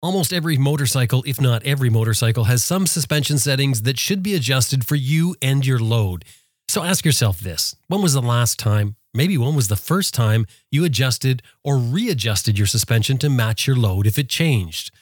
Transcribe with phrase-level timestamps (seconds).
[0.00, 4.86] Almost every motorcycle, if not every motorcycle, has some suspension settings that should be adjusted
[4.86, 6.24] for you and your load.
[6.68, 10.46] So ask yourself this when was the last time, maybe when was the first time
[10.70, 14.92] you adjusted or readjusted your suspension to match your load if it changed?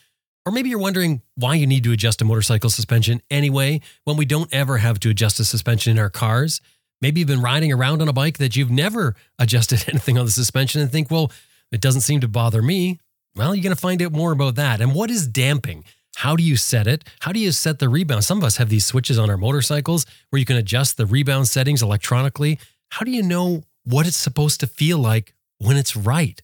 [0.46, 4.24] Or maybe you're wondering why you need to adjust a motorcycle suspension anyway when we
[4.24, 6.62] don't ever have to adjust a suspension in our cars.
[7.02, 10.32] Maybe you've been riding around on a bike that you've never adjusted anything on the
[10.32, 11.30] suspension and think, well,
[11.70, 12.98] it doesn't seem to bother me.
[13.36, 14.80] Well, you're going to find out more about that.
[14.80, 15.84] And what is damping?
[16.16, 17.04] How do you set it?
[17.20, 18.24] How do you set the rebound?
[18.24, 21.46] Some of us have these switches on our motorcycles where you can adjust the rebound
[21.46, 22.58] settings electronically.
[22.88, 26.40] How do you know what it's supposed to feel like when it's right?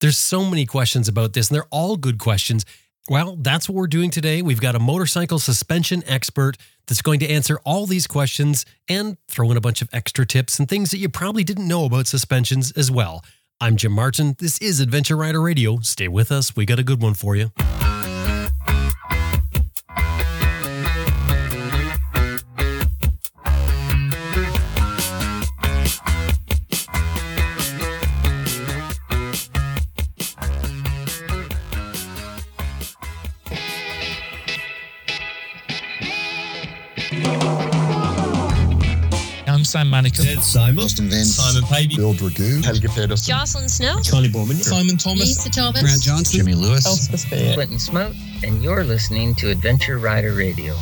[0.00, 2.64] There's so many questions about this, and they're all good questions.
[3.08, 4.42] Well, that's what we're doing today.
[4.42, 6.56] We've got a motorcycle suspension expert
[6.88, 10.58] that's going to answer all these questions and throw in a bunch of extra tips
[10.58, 13.24] and things that you probably didn't know about suspensions as well.
[13.62, 14.34] I'm Jim Martin.
[14.40, 15.78] This is Adventure Rider Radio.
[15.82, 16.56] Stay with us.
[16.56, 17.52] We got a good one for you.
[39.72, 40.26] Sam Manicom.
[40.26, 40.84] Ted Simon.
[40.84, 41.34] Austin Vince.
[41.36, 41.96] Simon Pavey.
[41.96, 42.62] Bill Dragoo.
[42.62, 43.32] Helge Pedersen.
[43.32, 44.02] Jocelyn Snow.
[44.02, 45.20] Charley Boorman, Simon Thomas.
[45.20, 45.80] Lisa Thomas.
[45.80, 46.40] Grant Johnson.
[46.40, 46.84] Jimmy Lewis.
[46.84, 47.54] Elspeth Beard.
[47.54, 48.14] Quentin Smote,
[48.44, 50.74] and you're listening to Adventure Rider Radio.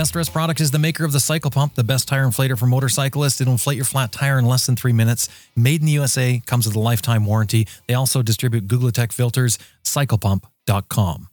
[0.00, 2.64] Best Rest product is the maker of the Cycle Pump, the best tire inflator for
[2.64, 3.38] motorcyclists.
[3.38, 5.28] It'll inflate your flat tire in less than three minutes.
[5.54, 7.68] Made in the USA, comes with a lifetime warranty.
[7.86, 11.28] They also distribute Googletech filters, cyclepump.com.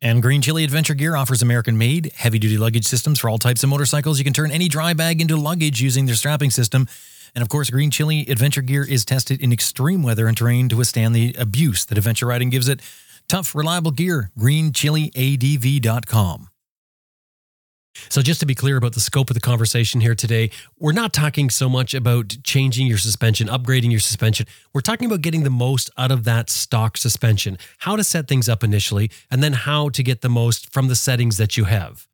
[0.00, 3.62] And Green Chili Adventure Gear offers American made, heavy duty luggage systems for all types
[3.62, 4.16] of motorcycles.
[4.16, 6.88] You can turn any dry bag into luggage using their strapping system.
[7.34, 10.76] And of course, Green Chili Adventure Gear is tested in extreme weather and terrain to
[10.76, 12.80] withstand the abuse that adventure riding gives it.
[13.28, 16.48] Tough, reliable gear, greenchiliadv.com.
[18.08, 21.12] So, just to be clear about the scope of the conversation here today, we're not
[21.12, 24.46] talking so much about changing your suspension, upgrading your suspension.
[24.72, 28.48] We're talking about getting the most out of that stock suspension, how to set things
[28.48, 32.06] up initially, and then how to get the most from the settings that you have.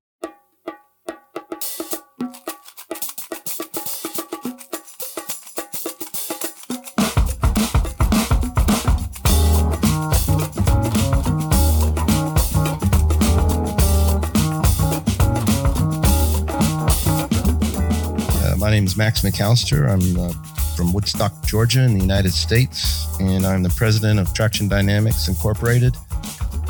[18.96, 19.88] Max McAllister.
[19.88, 20.32] I'm uh,
[20.76, 25.94] from Woodstock, Georgia, in the United States, and I'm the president of Traxxion Dynamics Incorporated,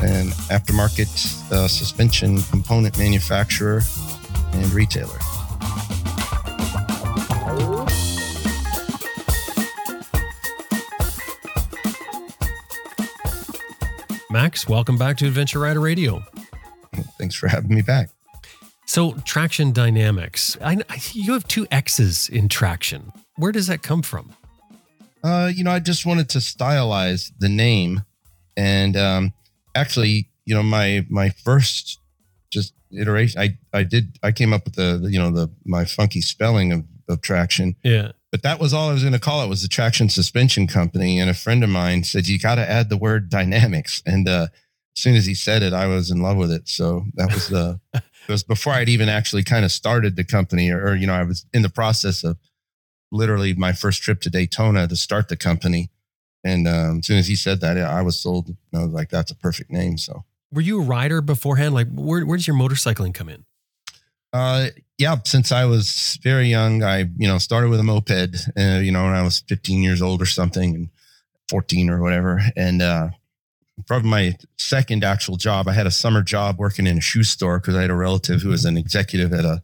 [0.01, 3.81] an aftermarket uh, suspension component manufacturer
[4.53, 5.19] and retailer.
[14.31, 16.23] Max, welcome back to Adventure Rider Radio.
[17.17, 18.09] Thanks for having me back.
[18.89, 20.57] So, Traxxion Dynamics.
[20.63, 23.11] I, I, you have two X's in traction.
[23.35, 24.33] Where does that come from?
[25.23, 28.01] Uh, you know, I just wanted to stylize the name,
[28.57, 29.33] and um,
[29.75, 31.99] actually, you know, my my first
[32.51, 35.85] just iteration, I I did I came up with the, the you know the my
[35.85, 38.13] funky spelling of, of traction, Yeah.
[38.31, 41.19] but that was all I was going to call it was the traction suspension company.
[41.19, 44.47] And a friend of mine said you got to add the word dynamics, and uh,
[44.97, 46.67] as soon as he said it, I was in love with it.
[46.67, 47.79] So that was the
[48.27, 51.23] was before I'd even actually kind of started the company, or, or you know, I
[51.23, 52.37] was in the process of
[53.11, 55.89] literally my first trip to Daytona to start the company.
[56.43, 58.55] And um, as soon as he said that, I was sold.
[58.73, 59.97] I was like, that's a perfect name.
[59.97, 61.73] So, Were you a rider beforehand?
[61.73, 63.45] Like, where, where does your motorcycling come in?
[64.31, 68.79] uh, yeah, since I was very young, I, you know, started with a moped, uh,
[68.79, 70.89] you know, when I was 15 years old or something and
[71.49, 72.41] 14 or whatever.
[72.55, 73.09] And, uh,
[73.87, 77.59] probably my second actual job, I had a summer job working in a shoe store
[77.59, 79.61] because I had a relative who was an executive at a,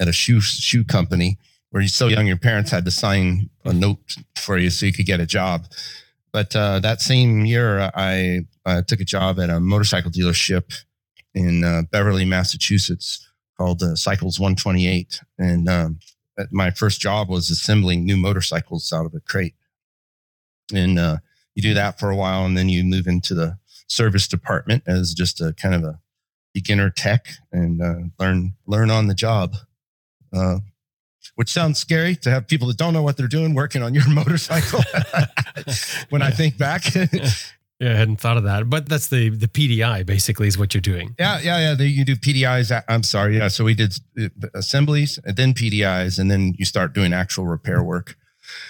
[0.00, 1.38] at a shoe, shoe company
[1.70, 4.92] where you're so young, your parents had to sign a note for you so you
[4.92, 5.66] could get a job.
[6.32, 8.42] But uh, that same year, I
[8.86, 10.84] took a job at a motorcycle dealership
[11.34, 15.20] in uh, Beverly, Massachusetts, called uh, Cycles 128.
[15.38, 15.98] And um,
[16.50, 19.54] my first job was assembling new motorcycles out of a crate.
[20.72, 21.18] And uh,
[21.54, 23.58] you do that for a while, and then you move into the
[23.88, 26.00] service department as just a kind of a
[26.52, 29.54] beginner tech and uh, learn learn on the job.
[30.32, 30.58] Uh,
[31.36, 34.08] which sounds scary to have people that don't know what they're doing working on your
[34.08, 34.82] motorcycle.
[36.10, 36.84] when I think back,
[37.80, 38.70] Yeah, I hadn't thought of that.
[38.70, 41.14] But that's the the PDI basically is what you're doing.
[41.18, 41.74] Yeah, yeah, yeah.
[41.74, 42.82] They, you do PDIs.
[42.88, 43.36] I'm sorry.
[43.38, 43.48] Yeah.
[43.48, 47.82] So we did uh, assemblies and then PDIs, and then you start doing actual repair
[47.82, 48.16] work.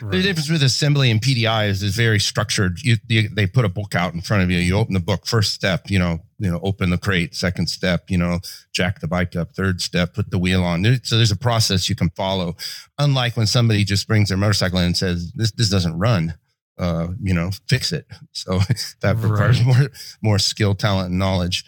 [0.00, 2.80] The difference with assembly and PDI is is very structured.
[2.82, 4.58] You, you they put a book out in front of you.
[4.58, 5.26] You open the book.
[5.26, 7.34] First step, you know, you know, open the crate.
[7.34, 8.40] Second step, you know,
[8.72, 9.54] jack the bike up.
[9.54, 10.84] Third step, put the wheel on.
[11.02, 12.56] So there's a process you can follow.
[12.98, 16.34] Unlike when somebody just brings their motorcycle in and says this this doesn't run.
[16.76, 18.06] Uh, you know, fix it.
[18.32, 18.58] So
[19.00, 19.66] that requires Right.
[19.78, 19.90] more
[20.22, 21.64] more skill, talent, and knowledge.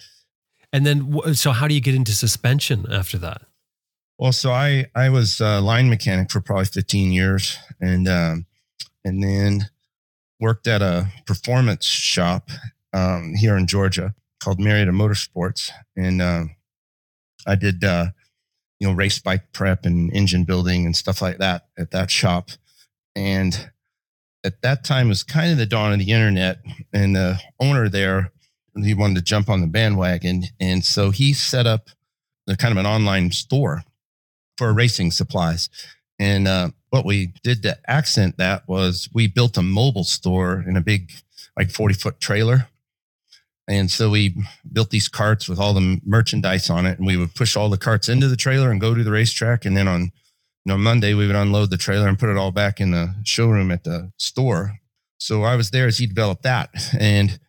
[0.72, 3.42] And then, so how do you get into suspension after that?
[4.18, 8.46] Well, so I I was a line mechanic for probably 15 years, and um,
[9.04, 9.68] and then
[10.40, 12.50] worked at a performance shop
[12.94, 16.56] um, here in Georgia called Marietta Motorsports, and um,
[17.46, 18.06] I did uh,
[18.80, 22.50] you know race bike prep and engine building and stuff like that at that shop,
[23.14, 23.70] and
[24.44, 26.60] at that time was kind of the dawn of the internet,
[26.90, 28.32] and the owner there
[28.82, 31.90] he wanted to jump on the bandwagon, and so he set up
[32.46, 33.84] the kind of an online store
[34.56, 35.68] for racing supplies.
[36.18, 40.76] And uh, what we did to accent that was we built a mobile store in
[40.76, 41.12] a big,
[41.56, 42.68] like 40 foot trailer.
[43.68, 44.34] And so we
[44.72, 47.76] built these carts with all the merchandise on it, and we would push all the
[47.76, 49.64] carts into the trailer and go to the racetrack.
[49.64, 50.10] And then on, you
[50.66, 53.72] know, Monday we would unload the trailer and put it all back in the showroom
[53.72, 54.78] at the store.
[55.18, 57.40] So I was there as he developed that, and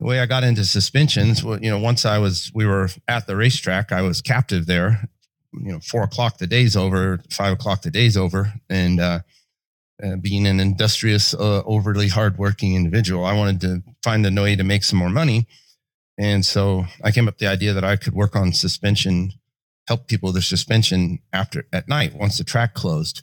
[0.00, 3.26] the way I got into suspensions, well, you know, once I was, we were at
[3.26, 5.08] the racetrack, I was captive there
[5.62, 8.52] you know four o'clock the day's over five o'clock the day's over.
[8.68, 9.20] And uh,
[10.02, 14.64] uh being an industrious uh, overly hardworking individual i wanted to find a way to
[14.64, 15.46] make some more money.
[16.18, 19.32] And so i came up with the idea that i could work on suspension
[19.86, 23.22] help people with their suspension after at night once the track closed.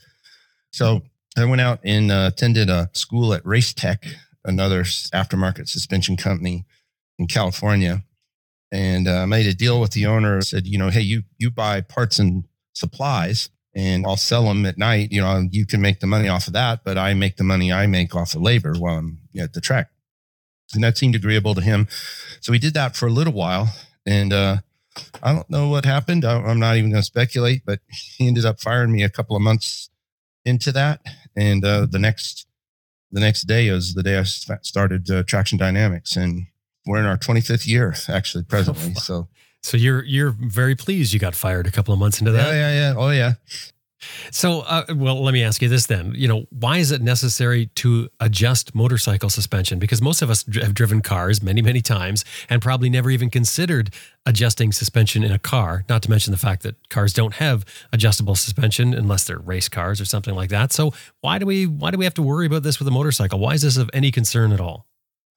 [0.72, 1.02] So
[1.38, 4.06] i went out and uh, attended a school at race tech
[4.44, 6.66] another aftermarket suspension company
[7.20, 8.04] in california
[8.72, 10.42] and uh, made a deal with the owner.
[10.42, 14.78] Said, you know, hey, you you buy parts and supplies, and I'll sell them at
[14.78, 15.12] night.
[15.12, 17.72] You know, you can make the money off of that, but I make the money
[17.72, 19.90] I make off of labor while I'm at the track.
[20.74, 21.88] And that seemed agreeable to him.
[22.40, 23.76] So we did that for a little while,
[24.06, 24.58] and uh,
[25.22, 26.24] I don't know what happened.
[26.24, 29.36] I, I'm not even going to speculate, but he ended up firing me a couple
[29.36, 29.90] of months
[30.46, 31.02] into that,
[31.36, 32.48] and uh, the next
[33.12, 36.48] the next day was the day I started uh, Traxxion Dynamics, and
[36.86, 38.94] we're in our 25th year actually presently.
[38.96, 39.28] So
[39.64, 42.48] So you're you're very pleased you got fired a couple of months into that.
[42.48, 42.94] yeah, yeah, yeah.
[42.98, 43.34] Oh yeah.
[44.32, 46.14] So, uh, well, let me ask you this then.
[46.16, 49.78] You know, why is it necessary to adjust motorcycle suspension?
[49.78, 53.94] Because most of us have driven cars many, many times and probably never even considered
[54.26, 57.64] adjusting suspension in a car, not to mention the fact that cars don't have
[57.94, 60.72] adjustable suspension unless they're race cars or something like that.
[60.72, 63.38] So, why do we why do we have to worry about this with a motorcycle?
[63.38, 64.88] Why is this of any concern at all?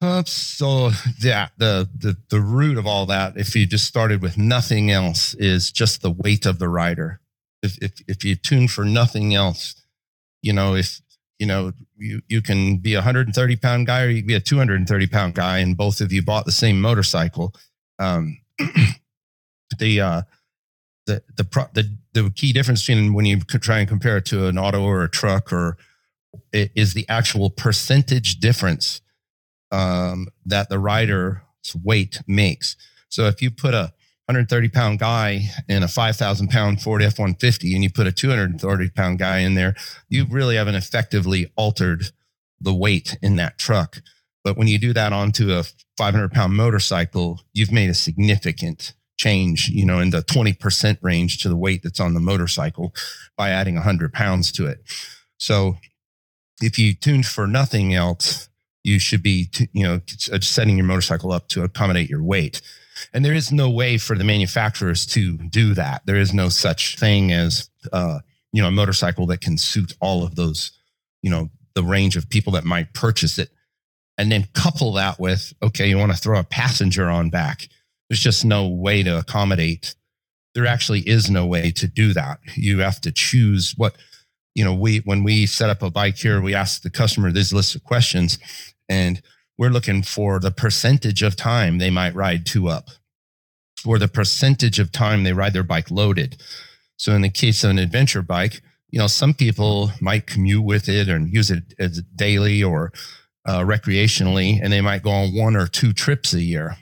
[0.01, 4.37] Uh, so yeah, the, the the root of all that, if you just started with
[4.37, 7.21] nothing else, is just the weight of the rider.
[7.63, 9.75] If if if you tune for nothing else,
[10.41, 11.01] you know, if
[11.39, 14.39] you know you you can be a 130 pound guy or you can be a
[14.39, 17.55] 230 pound guy, and both of you bought the same motorcycle.
[17.97, 18.39] Um,
[19.79, 20.21] the uh,
[21.05, 24.47] the the pro- the the key difference between when you try and compare it to
[24.47, 25.77] an auto or a truck or
[26.51, 29.01] is the actual percentage difference
[29.71, 31.37] um, that the rider's
[31.83, 32.75] weight makes.
[33.09, 33.93] So if you put a
[34.27, 38.89] 130 pound guy in a 5,000 pound Ford F 150 and you put a 230
[38.89, 39.75] pound guy in there,
[40.09, 42.05] you really haven't effectively altered
[42.59, 44.01] the weight in that truck.
[44.43, 45.63] But when you do that onto a
[45.97, 51.49] 500 pound motorcycle, you've made a significant change, you know, in the 20% range to
[51.49, 52.93] the weight that's on the motorcycle
[53.37, 54.79] by adding 100 pounds to it.
[55.37, 55.77] So
[56.61, 58.49] if you tuned for nothing else,
[58.85, 59.99] you should be, t- you know,
[60.31, 62.61] uh, setting your motorcycle up to accommodate your weight.
[63.13, 66.05] And there is no way for the manufacturers to do that.
[66.05, 68.19] There is no such thing as, uh,
[68.53, 70.71] you know, a motorcycle that can suit all of those,
[71.23, 73.49] you know, the range of people that might purchase it.
[74.17, 77.67] And then couple that with, okay, you want to throw a passenger on back.
[78.07, 79.95] There's just no way to accommodate.
[80.53, 82.39] There actually is no way to do that.
[82.55, 83.95] You have to choose what,
[84.55, 87.53] you know, we, when we set up a bike here, we ask the customer this
[87.53, 88.39] list of questions
[88.89, 89.21] and
[89.57, 92.89] we're looking for the percentage of time they might ride two up
[93.85, 96.37] or the percentage of time they ride their bike loaded.
[96.97, 100.87] So in the case of an adventure bike, you know, some people might commute with
[100.87, 102.93] it and use it as daily or
[103.45, 106.77] uh, recreationally, and they might go on one or two trips a year.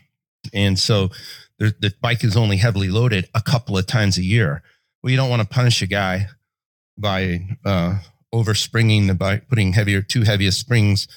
[0.53, 1.09] And so
[1.57, 4.61] the, the bike is only heavily loaded a couple of times a year.
[5.01, 6.27] Well, you don't want to punish a guy
[6.97, 8.00] by uh,
[8.33, 11.07] overspringing the bike, putting heavier, too heavy of springs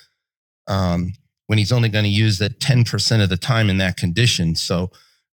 [0.66, 1.12] um,
[1.47, 4.54] when he's only going to use it 10% of the time in that condition.
[4.54, 4.90] So,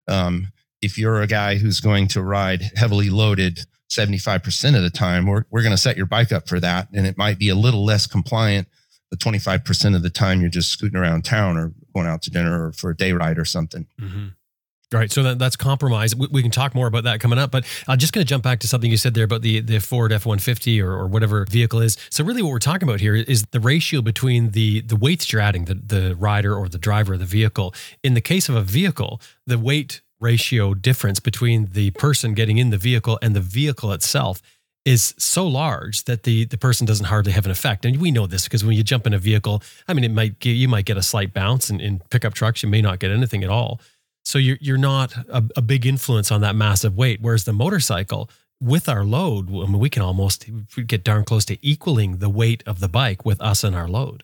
[0.08, 5.26] um, if you're a guy who's going to ride heavily loaded 75% of the time,
[5.26, 6.90] we're, we're going to set your bike up for that.
[6.94, 8.68] And it might be a little less compliant
[9.10, 12.68] the 25% of the time you're just scooting around town or going out to dinner
[12.68, 13.86] or for a day ride or something.
[14.02, 14.28] Mm-hmm.
[14.94, 15.12] Right.
[15.12, 16.16] So that, that's compromise.
[16.16, 18.44] We, we, can talk more about that coming up, but I'm just going to jump
[18.44, 21.82] back to something you said there about the, the Ford F-150 or, or whatever vehicle
[21.82, 21.98] is.
[22.12, 25.34] So really what we're talking about here is the ratio between the, the weight that
[25.34, 27.74] you're adding, the, the rider or the driver of the vehicle.
[28.04, 32.70] In the case of a vehicle, the weight ratio difference between the person getting in
[32.70, 34.42] the vehicle and the vehicle itself
[34.86, 37.86] is so large that the the person doesn't hardly have an effect.
[37.86, 40.46] And we know this because when you jump in a vehicle, I mean, it might
[40.46, 43.44] you might get a slight bounce, and in pickup trucks, you may not get anything
[43.44, 43.80] at all.
[44.24, 47.20] So you're you're not a, a big influence on that massive weight.
[47.22, 48.30] Whereas the motorcycle,
[48.62, 50.46] with our load, I mean, we can almost
[50.88, 54.24] get darn close to equaling the weight of the bike with us and our load.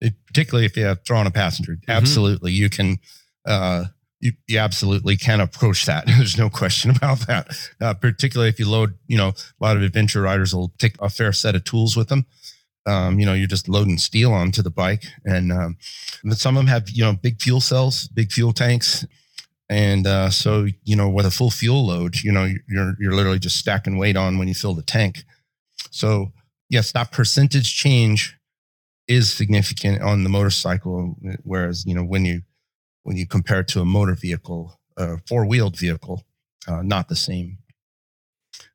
[0.00, 1.90] It, particularly if you have thrown a passenger, mm-hmm.
[1.90, 2.98] absolutely, you can.
[3.44, 3.86] Uh,
[4.20, 6.04] you, you absolutely can approach that.
[6.06, 7.56] There's no question about that.
[7.80, 11.08] Uh, particularly if you load, you know, a lot of adventure riders will take a
[11.08, 12.26] fair set of tools with them.
[12.84, 15.76] Um, you know, you're just loading steel onto the bike, and um,
[16.30, 19.04] some of them have you know big fuel cells, big fuel tanks,
[19.68, 23.38] and uh, so you know with a full fuel load, you know you're you're literally
[23.38, 25.24] just stacking weight on when you fill the tank.
[25.90, 26.32] So
[26.68, 28.36] yes, that percentage change
[29.06, 32.42] is significant on the motorcycle, whereas you know when you
[33.02, 36.24] when you compare it to a motor vehicle, a four wheeled vehicle,
[36.66, 37.58] uh, not the same.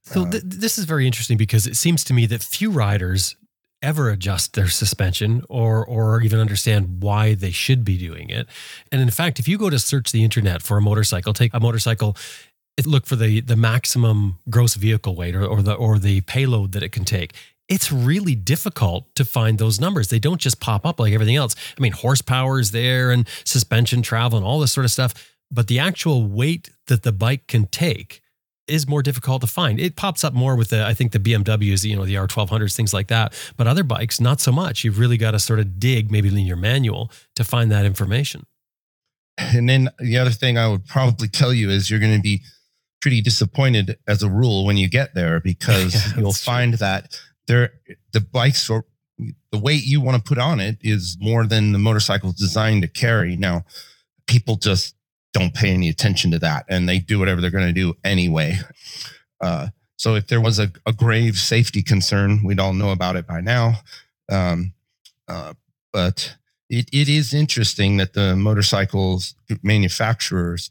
[0.03, 3.35] So uh, th- this is very interesting because it seems to me that few riders
[3.83, 8.47] ever adjust their suspension or or even understand why they should be doing it.
[8.91, 11.59] And in fact, if you go to search the internet for a motorcycle, take a
[11.59, 12.17] motorcycle
[12.85, 16.81] look for the the maximum gross vehicle weight or, or the or the payload that
[16.81, 17.35] it can take
[17.69, 20.09] it's really difficult to find those numbers.
[20.09, 21.55] They don't just pop up like everything else.
[21.77, 25.13] I mean, horsepower is there and suspension travel and all this sort of stuff,
[25.49, 28.21] but the actual weight that the bike can take
[28.67, 29.79] is more difficult to find.
[29.79, 32.93] It pops up more with the, I think the BMWs, you know, the R1200s, things
[32.93, 33.34] like that.
[33.58, 34.84] But other bikes, not so much.
[34.84, 38.46] You've really got to sort of dig, maybe in your manual, to find that information.
[39.38, 42.41] And then the other thing I would probably tell you is you're going to be
[43.01, 47.74] pretty disappointed as a rule when you get there because yeah, you'll find that there
[48.13, 48.86] the bikes or
[49.51, 52.82] the weight you want to put on it is more than the motorcycle is designed
[52.82, 53.36] to carry.
[53.36, 53.65] Now,
[54.27, 54.96] people just
[55.33, 58.55] don't pay any attention to that and they do whatever they're going to do anyway.
[59.41, 63.27] Uh, so if there was a, a, grave safety concern, we'd all know about it
[63.27, 63.73] by now.
[64.29, 64.73] Um,
[65.27, 65.53] uh,
[65.91, 66.35] but
[66.69, 70.69] it, it is interesting that the motorcycles manufacturers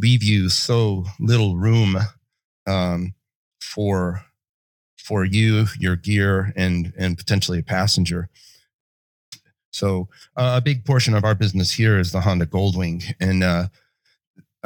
[0.00, 1.96] leave you so little room
[2.66, 3.14] um,
[3.60, 4.22] for
[4.96, 8.28] for you, your gear, and and potentially a passenger.
[9.70, 13.44] So uh, a big portion of our business here is the Honda Goldwing, and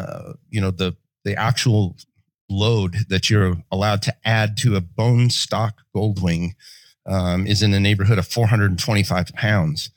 [0.01, 1.97] uh, you know the the actual
[2.49, 6.55] load that you're allowed to add to a bone stock Goldwing
[7.07, 9.91] um, is in the neighborhood of 425 pounds.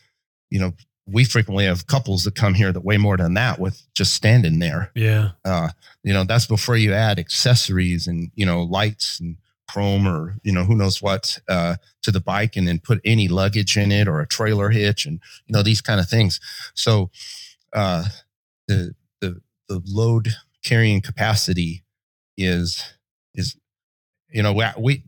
[0.50, 0.74] You know,
[1.08, 4.60] we frequently have couples that come here that weigh more than that with just standing
[4.60, 4.92] there.
[4.94, 5.32] Yeah.
[5.44, 5.70] Uh,
[6.04, 9.38] you know, that's before you add accessories and, you know, lights and
[9.70, 13.28] chrome or you know who knows what uh, to the bike and then put any
[13.28, 16.40] luggage in it or a trailer hitch and you know these kind of things
[16.76, 17.10] so
[17.74, 18.04] uh,
[18.68, 18.94] the
[19.74, 20.30] the load
[20.64, 21.84] carrying capacity
[22.38, 22.84] is
[23.36, 23.56] is
[24.30, 25.04] you know we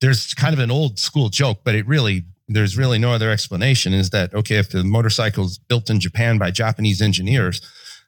[0.00, 3.92] there's kind of an old school joke but it really there's really no other explanation
[3.92, 7.60] is that okay if the motorcycle is built in japan by japanese engineers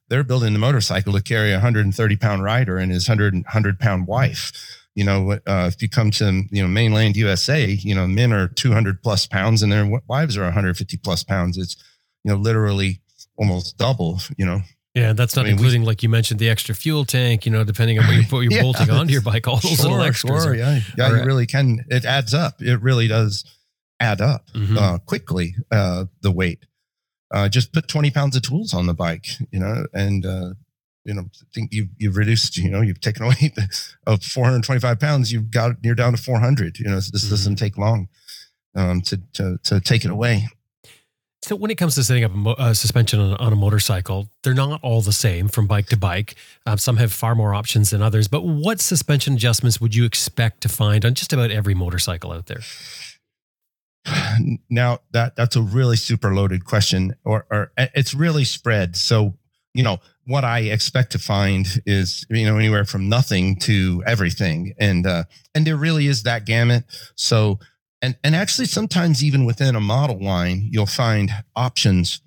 [0.08, 4.06] they're building the motorcycle to carry a 130 pound rider and his 100 100 pound
[4.06, 4.52] wife
[4.94, 8.48] you know, uh, if you come to you know mainland USA, you know, men are
[8.48, 11.56] 200 plus pounds and their wives are 150 plus pounds.
[11.56, 11.76] It's
[12.24, 13.00] you know literally
[13.36, 14.20] almost double.
[14.36, 14.60] You know.
[14.94, 17.46] Yeah, that's not I mean, including, we, like you mentioned, the extra fuel tank.
[17.46, 19.76] You know, depending on what you're, what you're yeah, bolting onto your bike, all those
[19.76, 20.44] sure, little extras.
[20.44, 21.84] Sure, yeah, yeah, are, you really can.
[21.88, 22.60] It adds up.
[22.60, 23.44] It really does
[24.00, 24.76] add up mm-hmm.
[24.76, 25.54] uh, quickly.
[25.70, 26.66] Uh, the weight.
[27.32, 30.50] Uh, just put 20 pounds of tools on the bike, you know, and uh,
[31.04, 33.52] you know, think you've, you've reduced, you know, you've taken away
[34.06, 37.30] of 425 pounds, you've got, you're down to 400, you know, this mm-hmm.
[37.30, 38.08] doesn't take long
[38.74, 40.46] um, to, to, to take it away.
[41.42, 44.28] So when it comes to setting up a mo- uh, suspension on, on, a motorcycle,
[44.44, 46.36] they're not all the same from bike to bike.
[46.66, 48.28] Um, some have far more options than others.
[48.28, 52.46] But what suspension adjustments would you expect to find on just about every motorcycle out
[52.46, 52.60] there?
[54.70, 58.96] Now that that's a really super loaded question, or, or it's really spread.
[58.96, 59.34] So
[59.74, 64.74] you know what I expect to find is you know anywhere from nothing to everything,
[64.78, 66.84] and uh, and there really is that gamut.
[67.14, 67.60] So
[68.02, 72.20] and and actually sometimes even within a model line, you'll find options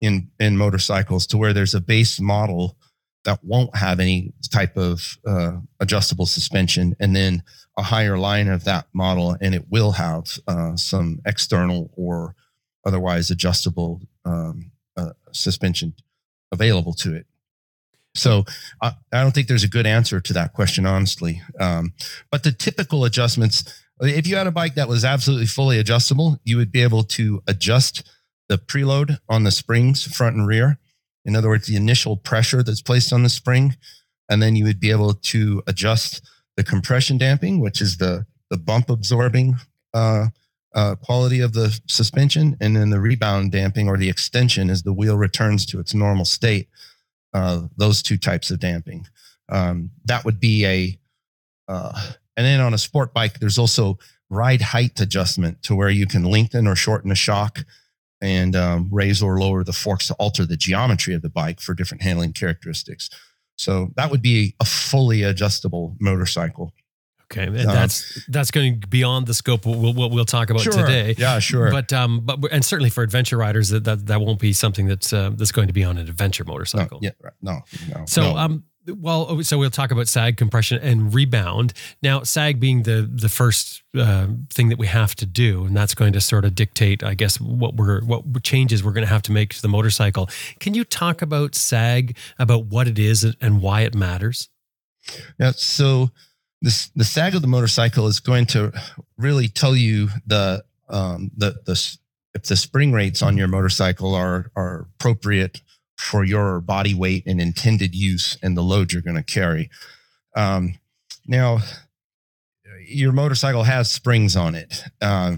[0.00, 2.76] in in motorcycles to where there's a base model
[3.24, 7.42] that won't have any type of uh, adjustable suspension, and then
[7.76, 12.34] a higher line of that model, and it will have uh, some external or
[12.86, 15.94] otherwise adjustable um, uh, suspension
[16.52, 17.26] available to it.
[18.14, 18.44] So
[18.80, 21.42] I, I, don't think there's a good answer to that question, honestly.
[21.60, 21.92] Um,
[22.30, 23.64] but the typical adjustments,
[24.00, 27.42] if you had a bike that was absolutely fully adjustable, you would be able to
[27.46, 28.08] adjust
[28.48, 30.78] the preload on the springs, front and rear.
[31.24, 33.76] In other words, the initial pressure that's placed on the spring.
[34.30, 36.22] And then you would be able to adjust
[36.56, 39.56] the compression damping, which is the, the bump absorbing
[39.94, 40.26] uh,
[40.74, 42.56] uh, quality of the suspension.
[42.60, 46.24] And then the rebound damping or the extension as the wheel returns to its normal
[46.24, 46.68] state.
[47.34, 49.06] Uh, those two types of damping.
[49.50, 50.98] Um, that would be a,
[51.68, 53.98] uh, and then on a sport bike, there's also
[54.30, 57.64] ride height adjustment to where you can lengthen or shorten the shock
[58.20, 61.74] and um, raise or lower the forks to alter the geometry of the bike for
[61.74, 63.10] different handling characteristics.
[63.56, 66.72] So that would be a fully adjustable motorcycle.
[67.24, 70.62] Okay, and um, that's that's going beyond the scope of what we'll, we'll, talk about
[70.62, 70.72] sure.
[70.72, 71.16] today.
[71.18, 71.72] Yeah, sure.
[71.72, 75.12] But um, but and certainly for adventure riders, that that, that won't be something that's
[75.12, 77.00] uh, that's going to be on an adventure motorcycle.
[77.02, 77.60] No, yeah, no,
[77.94, 78.04] no.
[78.06, 78.36] So no.
[78.36, 78.64] um,
[78.96, 81.72] well, oh, so we'll talk about sag compression and rebound.
[82.02, 85.94] Now, sag being the the first uh, thing that we have to do, and that's
[85.94, 89.22] going to sort of dictate, I guess, what we're what changes we're going to have
[89.22, 90.28] to make to the motorcycle.
[90.60, 94.48] Can you talk about sag, about what it is and why it matters?
[95.38, 95.52] Yeah.
[95.56, 96.10] So
[96.62, 98.72] this the sag of the motorcycle is going to
[99.16, 101.96] really tell you the um, the the
[102.34, 105.60] if the spring rates on your motorcycle are are appropriate
[105.98, 109.68] for your body weight and intended use and the load you're going to carry.
[110.36, 110.78] Um,
[111.26, 111.58] now,
[112.86, 114.84] your motorcycle has springs on it.
[115.02, 115.36] Uh,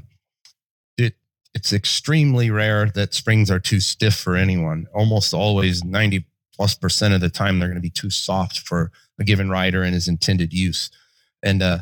[0.96, 1.14] it.
[1.54, 4.86] It's extremely rare that springs are too stiff for anyone.
[4.94, 8.92] Almost always, 90 plus percent of the time, they're going to be too soft for
[9.18, 10.90] a given rider and his intended use.
[11.42, 11.78] And uh,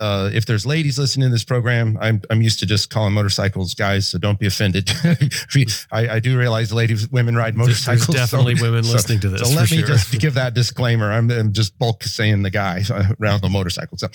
[0.00, 3.74] uh, if there's ladies listening to this program, I'm I'm used to just calling motorcycles
[3.74, 4.90] guys, so don't be offended.
[5.92, 8.06] I, I, do realize ladies, women ride motorcycles.
[8.06, 9.40] There's definitely so, women listening to this.
[9.40, 9.86] So let me sure.
[9.86, 11.12] just give that disclaimer.
[11.12, 12.82] I'm, I'm, just bulk saying the guy
[13.20, 13.98] around the motorcycle.
[13.98, 14.08] So,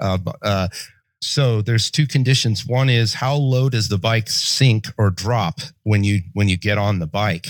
[0.00, 0.68] uh, uh,
[1.20, 2.66] so there's two conditions.
[2.66, 6.78] One is how low does the bike sink or drop when you when you get
[6.78, 7.48] on the bike.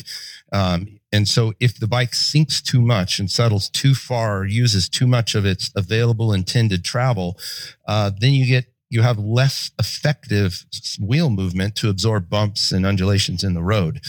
[0.52, 4.88] Um, and so if the bike sinks too much and settles too far or uses
[4.88, 7.38] too much of its available intended travel,
[7.86, 10.66] uh, then you get you have less effective
[11.00, 14.00] wheel movement to absorb bumps and undulations in the road.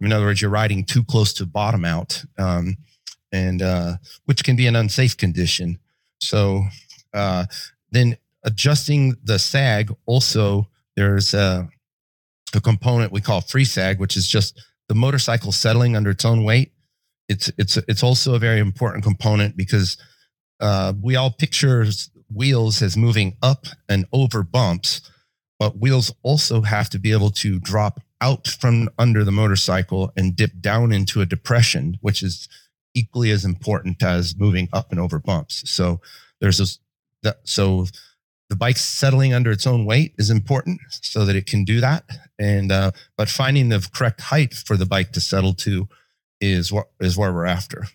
[0.00, 2.76] In other words, you're riding too close to bottom out, um,
[3.30, 5.78] and uh, which can be an unsafe condition.
[6.20, 6.64] So
[7.14, 7.46] uh,
[7.92, 11.68] then adjusting the sag also there's a,
[12.54, 16.44] a component we call free sag, which is just the motorcycle settling under its own
[16.44, 16.72] weight,
[17.28, 19.96] it's it's it's also a very important component because
[20.60, 21.86] uh, we all picture
[22.34, 25.00] wheels as moving up and over bumps,
[25.58, 30.36] but wheels also have to be able to drop out from under the motorcycle and
[30.36, 32.48] dip down into a depression, which is
[32.94, 35.68] equally as important as moving up and over bumps.
[35.68, 36.00] So
[36.40, 36.78] there's this
[37.22, 37.86] that so
[38.50, 42.04] the bike settling under its own weight is important so that it can do that.
[42.42, 45.88] And uh, but finding the correct height for the bike to settle to
[46.40, 47.86] is what is where we're after.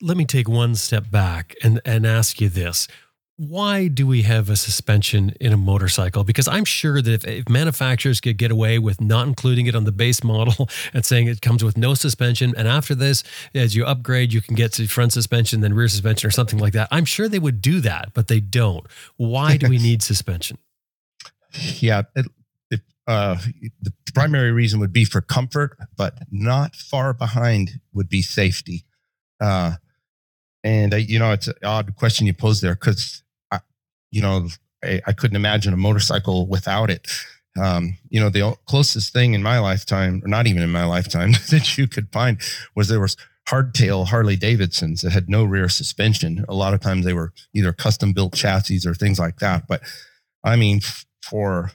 [0.00, 2.86] Let me take one step back and and ask you this:
[3.36, 6.22] why do we have a suspension in a motorcycle?
[6.22, 9.82] Because I'm sure that if, if, manufacturers could get away with not including it on
[9.82, 13.84] the base model and saying it comes with no suspension, and after this, as you
[13.84, 16.86] upgrade, you can get to front suspension, then rear suspension, or something like that.
[16.92, 18.86] I'm sure they would do that, but they don't.
[19.16, 20.58] Why do we need suspension?
[21.80, 22.26] Yeah, it,
[23.06, 23.36] uh,
[23.80, 28.84] the primary reason would be for comfort, but not far behind would be safety.
[29.40, 29.72] Uh,
[30.64, 33.22] and you know, it's an odd question you pose there because
[34.12, 34.46] you know,
[34.84, 37.08] I, I couldn't imagine a motorcycle without it.
[37.60, 41.32] Um, you know, the closest thing in my lifetime, or not even in my lifetime,
[41.50, 42.40] that you could find
[42.76, 43.16] was there was
[43.48, 46.44] hardtail Harley Davidsons that had no rear suspension.
[46.48, 49.66] A lot of times they were either custom built chassis or things like that.
[49.66, 49.82] But
[50.44, 50.80] I mean,
[51.22, 51.72] for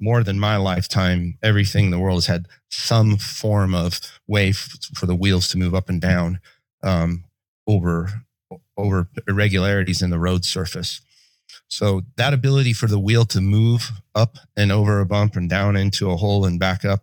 [0.00, 4.78] more than my lifetime, everything in the world has had some form of way f-
[4.94, 6.40] for the wheels to move up and down
[6.82, 7.24] um,
[7.66, 8.24] over
[8.76, 11.00] over irregularities in the road surface.
[11.68, 15.76] So that ability for the wheel to move up and over a bump and down
[15.76, 17.02] into a hole and back up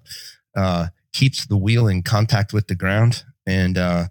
[0.56, 4.06] uh, keeps the wheel in contact with the ground, and uh,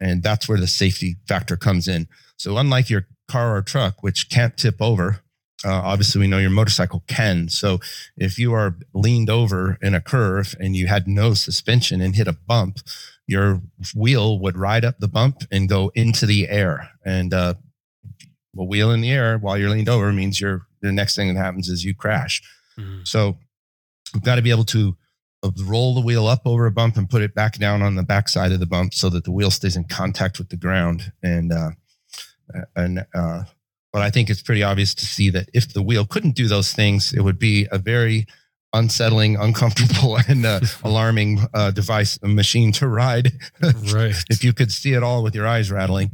[0.00, 2.08] and that's where the safety factor comes in.
[2.36, 5.20] So unlike your car or truck, which can't tip over,
[5.64, 7.48] uh, obviously we know your motorcycle can.
[7.48, 7.80] So
[8.16, 12.28] if you are leaned over in a curve and you had no suspension and hit
[12.28, 12.78] a bump,
[13.26, 13.62] your
[13.94, 16.90] wheel would ride up the bump and go into the air.
[17.04, 17.54] And uh,
[18.56, 21.40] a wheel in the air while you're leaned over means you're the next thing that
[21.40, 22.42] happens is you crash.
[22.78, 23.06] Mhm.
[23.06, 23.38] So
[24.12, 24.96] we've got to be able to
[25.42, 28.02] uh, roll the wheel up over a bump and put it back down on the
[28.02, 31.12] backside of the bump so that the wheel stays in contact with the ground.
[31.22, 31.70] And uh,
[32.76, 33.44] and uh,
[33.94, 36.72] but I think it's pretty obvious to see that if the wheel couldn't do those
[36.72, 38.26] things, it would be a very
[38.72, 43.34] unsettling, uncomfortable, and uh, alarming uh, device, a machine to ride.
[43.62, 44.16] Right.
[44.28, 46.10] if you could see it all with your eyes rattling.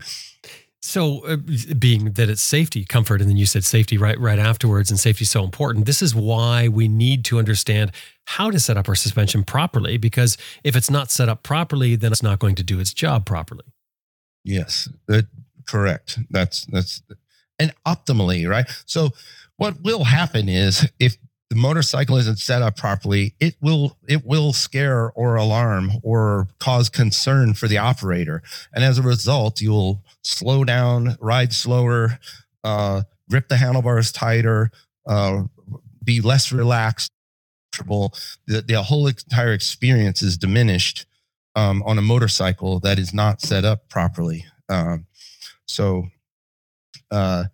[0.83, 1.37] So, uh,
[1.79, 5.23] being that it's safety, comfort, and then you said safety right right afterwards, and safety
[5.23, 5.87] is so important.
[5.87, 7.93] This is why we need to understand
[8.27, 9.97] how to set up our suspension properly.
[9.97, 13.25] Because if it's not set up properly, then it's not going to do its job
[13.25, 13.65] properly.
[14.45, 15.27] Yes, that,
[15.67, 16.19] correct.
[16.31, 17.03] That's that's
[17.61, 18.67] and optimally, right?
[18.87, 19.11] So
[19.57, 21.17] what will happen is if
[21.51, 26.89] the motorcycle isn't set up properly, it will it will scare or alarm or cause
[26.89, 28.43] concern for the operator,
[28.73, 32.19] and as a result, you'll slow down, ride slower,
[32.65, 34.71] uh, grip the handlebars tighter,
[35.07, 35.43] uh,
[36.03, 37.11] be less relaxed.
[37.87, 41.07] The, the whole entire experience is diminished
[41.57, 44.45] um, on a motorcycle that is not set up properly.
[44.69, 45.07] Um,
[45.67, 46.09] so,
[47.11, 47.45] uh,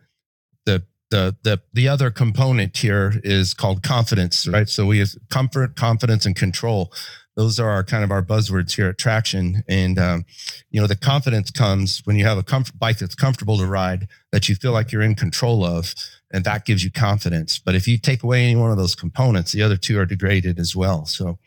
[0.65, 4.69] the the the the other component here is called confidence, right?
[4.69, 6.93] So we have comfort, confidence, and control.
[7.37, 9.63] Those are our kind of our buzzwords here at Traxxion.
[9.69, 10.25] And um,
[10.71, 14.49] you know, the confidence comes when you have a bike that's comfortable to ride, that
[14.49, 15.95] you feel like you're in control of,
[16.33, 17.59] and that gives you confidence.
[17.59, 20.59] But if you take away any one of those components, the other two are degraded
[20.59, 21.05] as well.
[21.05, 21.39] So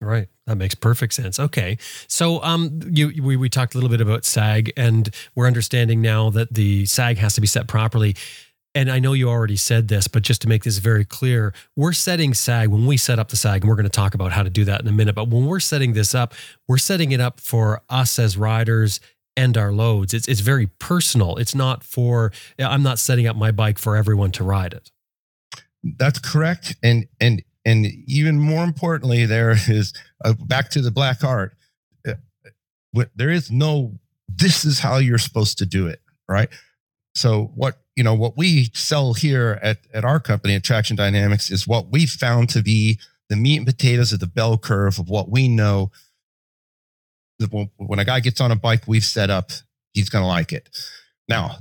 [0.00, 0.28] Right.
[0.46, 1.40] That makes perfect sense.
[1.40, 1.76] Okay.
[2.06, 6.30] So um you we, we talked a little bit about SAG and we're understanding now
[6.30, 8.14] that the SAG has to be set properly.
[8.74, 11.94] And I know you already said this, but just to make this very clear, we're
[11.94, 14.42] setting SAG when we set up the SAG, and we're going to talk about how
[14.42, 15.14] to do that in a minute.
[15.14, 16.32] But when we're setting this up,
[16.68, 19.00] we're setting it up for us as riders
[19.36, 20.14] and our loads.
[20.14, 21.36] It's it's very personal.
[21.36, 24.92] It's not for I'm not setting up my bike for everyone to ride it.
[25.82, 26.76] That's correct.
[26.82, 29.92] And and and even more importantly, there is
[30.24, 31.56] uh, back to the black art.
[32.06, 32.14] uh,
[33.14, 33.98] There is no.
[34.28, 36.48] This is how you're supposed to do it, right?
[37.14, 41.50] So what you know, what we sell here at at our company at Traxxion Dynamics
[41.50, 45.08] is what we found to be the meat and potatoes of the bell curve of
[45.08, 45.90] what we know.
[47.76, 49.50] When a guy gets on a bike we've set up,
[49.92, 50.68] he's going to like it.
[51.28, 51.58] Now,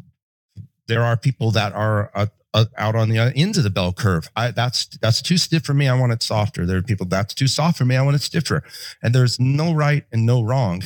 [0.88, 4.30] there are people that are uh, uh, out on the ends of the bell curve.
[4.36, 5.88] I, that's that's too stiff for me.
[5.88, 6.66] I want it softer.
[6.66, 7.96] There are people that's too soft for me.
[7.96, 8.64] I want it stiffer.
[9.02, 10.84] And there's no right and no wrong.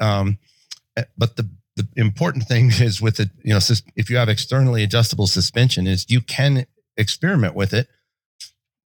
[0.00, 0.38] Um,
[0.96, 3.60] eh, but the the important thing is with it, you know,
[3.96, 6.66] if you have externally adjustable suspension, is you can
[6.96, 7.88] experiment with it,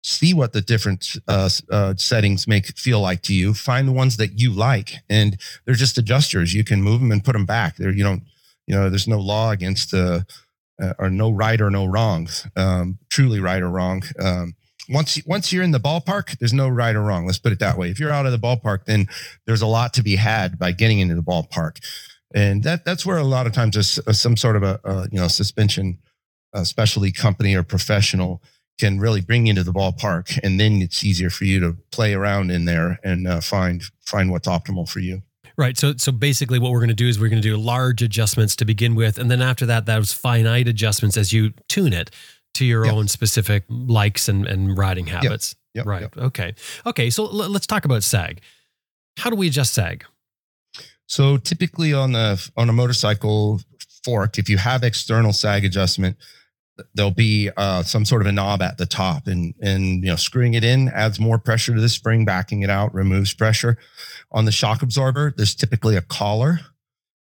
[0.04, 3.54] see what the different uh, uh, settings make feel like to you.
[3.54, 6.54] Find the ones that you like, and they're just adjusters.
[6.54, 7.78] You can move them and put them back.
[7.78, 8.24] There, you don't,
[8.68, 10.22] you know, there's no law against uh,
[10.82, 14.04] uh, or no right or no wrong, um, truly right or wrong.
[14.20, 14.56] Um,
[14.90, 17.26] once once you're in the ballpark, there's no right or wrong.
[17.26, 17.90] Let's put it that way.
[17.90, 19.08] If you're out of the ballpark, then
[19.46, 21.78] there's a lot to be had by getting into the ballpark,
[22.34, 25.08] and that that's where a lot of times there's s- some sort of a, a
[25.12, 26.00] you know suspension
[26.54, 28.42] uh, specialty company or professional
[28.80, 32.14] can really bring you into the ballpark, and then it's easier for you to play
[32.14, 35.22] around in there and uh, find find what's optimal for you.
[35.58, 35.78] Right.
[35.78, 38.56] So so basically what we're going to do is we're going to do large adjustments
[38.58, 42.10] to begin with and then after that those finite adjustments as you tune it
[42.56, 42.94] to your Yep.
[42.94, 45.56] own specific likes and and riding habits.
[45.76, 46.02] Yep, right.
[46.02, 46.18] yep.
[46.18, 46.54] Okay.
[46.86, 48.42] Okay, so l- let's talk about sag.
[49.18, 50.06] How do we adjust sag?
[51.08, 53.62] So typically on the on a motorcycle
[54.04, 56.18] fork, if you have external sag adjustment,
[56.96, 60.16] there'll be uh, some sort of a knob at the top, and and you know
[60.16, 63.78] screwing it in adds more pressure to the spring, backing it out removes pressure.
[64.34, 66.60] On the shock absorber, there's typically a collar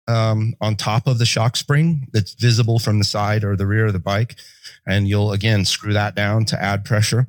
[0.08, 3.88] um, on top of the shock spring that's visible from the side or the rear
[3.88, 4.36] of the bike,
[4.86, 7.28] and you'll again screw that down to add pressure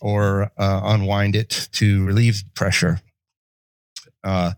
[0.00, 3.00] or uh, unwind it to relieve pressure.
[4.22, 4.52] Uh,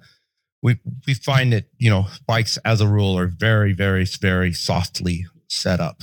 [0.62, 5.26] we we find that you know bikes as a rule are very very very softly
[5.48, 6.02] set up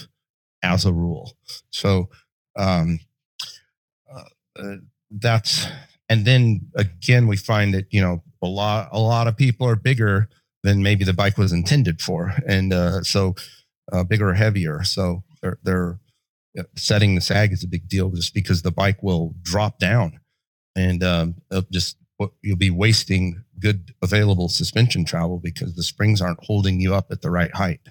[0.63, 1.35] as a rule
[1.69, 2.07] so
[2.55, 2.99] um
[4.09, 4.23] uh,
[4.57, 4.75] uh,
[5.11, 5.67] that's
[6.07, 9.75] and then again we find that you know a lot a lot of people are
[9.75, 10.29] bigger
[10.63, 12.33] than maybe the bike was intended for.
[12.47, 13.35] And uh so
[13.91, 14.83] uh, bigger or heavier.
[14.83, 15.99] So they're they're
[16.57, 20.19] uh, setting the sag is a big deal just because the bike will drop down.
[20.75, 21.35] And um,
[21.71, 21.97] just
[22.41, 27.21] you'll be wasting good available suspension travel because the springs aren't holding you up at
[27.21, 27.81] the right height.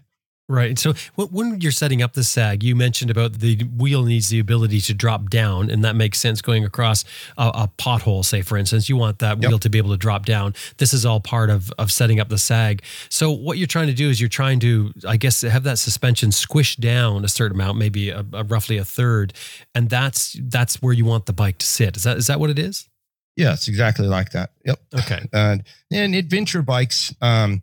[0.48, 0.78] Right.
[0.78, 4.81] So when you're setting up the sag, you mentioned about the wheel needs the ability
[4.83, 7.05] to drop down, and that makes sense going across
[7.38, 8.88] a, a pothole, say, for instance.
[8.88, 9.48] You want that Yep.
[9.48, 10.52] wheel to be able to drop down.
[10.76, 12.83] This is all part of, of setting up the sag.
[13.09, 16.33] So what you're trying to do is you're trying to, I guess, have that suspension
[16.33, 19.33] squish down a certain amount, maybe a, a roughly a third,
[19.74, 21.96] and that's that's where you want the bike to sit.
[21.96, 22.88] Is that is that what it is?
[23.37, 24.50] Yes, exactly like that.
[24.66, 24.81] Yep.
[25.00, 25.20] Okay.
[25.33, 27.62] And and adventure bikes, um,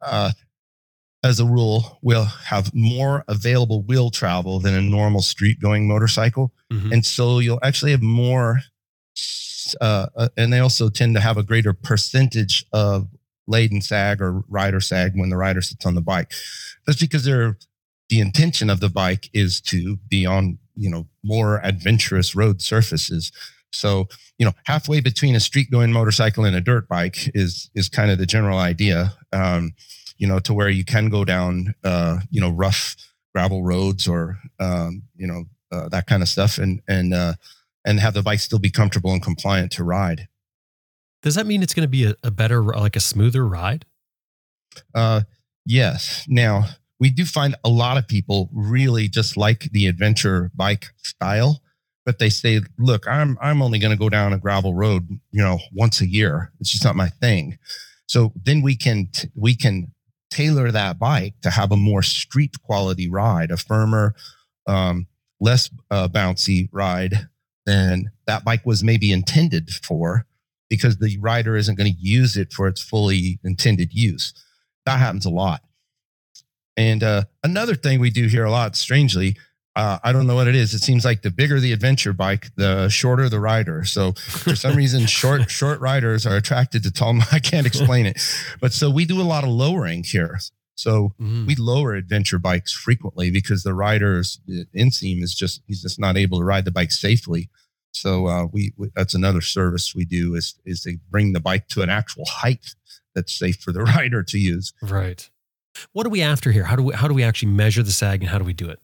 [0.00, 0.30] uh,
[1.22, 6.52] as a rule, will have more available wheel travel than a normal street going motorcycle,
[6.72, 6.92] Mhm.
[6.92, 8.62] and so you'll actually have more.
[9.80, 13.08] Uh, uh, and they also tend to have a greater percentage of
[13.46, 16.32] laden sag or rider sag when the rider sits on the bike.
[16.86, 17.56] That's because they're
[18.08, 23.30] the intention of the bike is to be on you know more adventurous road surfaces.
[23.72, 27.88] So you know halfway between a street going motorcycle and a dirt bike is is
[27.88, 29.14] kind of the general idea.
[29.32, 29.74] Um,
[30.20, 32.94] you know to where you can go down uh, you know rough
[33.34, 37.32] gravel roads or um, you know uh, that kind of stuff and and uh,
[37.84, 40.28] and have the bike still be comfortable and compliant to ride.
[41.22, 43.84] Does that mean it's going to be a, a better, like a smoother ride?
[44.94, 45.22] Uh,
[45.66, 46.24] yes.
[46.28, 46.66] Now
[46.98, 51.62] we do find a lot of people really just like the adventure bike style,
[52.04, 55.42] but they say, "Look, I'm I'm only going to go down a gravel road, you
[55.42, 56.52] know, once a year.
[56.60, 57.58] It's just not my thing."
[58.06, 59.92] So then we can t- we can
[60.30, 64.14] tailor that bike to have a more street quality ride, a firmer,
[64.66, 65.06] um,
[65.40, 67.28] less uh, bouncy ride
[67.66, 70.26] than that bike was maybe intended for,
[70.68, 74.32] because the rider isn't going to use it for its fully intended use.
[74.86, 75.62] That happens a lot.
[76.76, 79.36] And uh, another thing we do here a lot, strangely,
[79.76, 80.74] uh, I don't know what it is.
[80.74, 83.84] It seems like the bigger the adventure bike, the shorter the rider.
[83.84, 87.18] So for some reason, short short riders are attracted to tall.
[87.32, 88.20] I can't explain it,
[88.60, 90.38] but so we do a lot of lowering here.
[90.74, 91.46] So Mm.
[91.46, 94.40] we lower adventure bikes frequently because the rider's
[94.74, 97.50] inseam is just he's just not able to ride the bike safely.
[97.92, 101.68] So uh, we, we that's another service we do is is to bring the bike
[101.68, 102.74] to an actual height
[103.14, 104.72] that's safe for the rider to use.
[104.80, 105.28] Right.
[105.92, 106.64] What are we after here?
[106.64, 108.68] How do we how do we actually measure the sag and how do we do
[108.70, 108.80] it?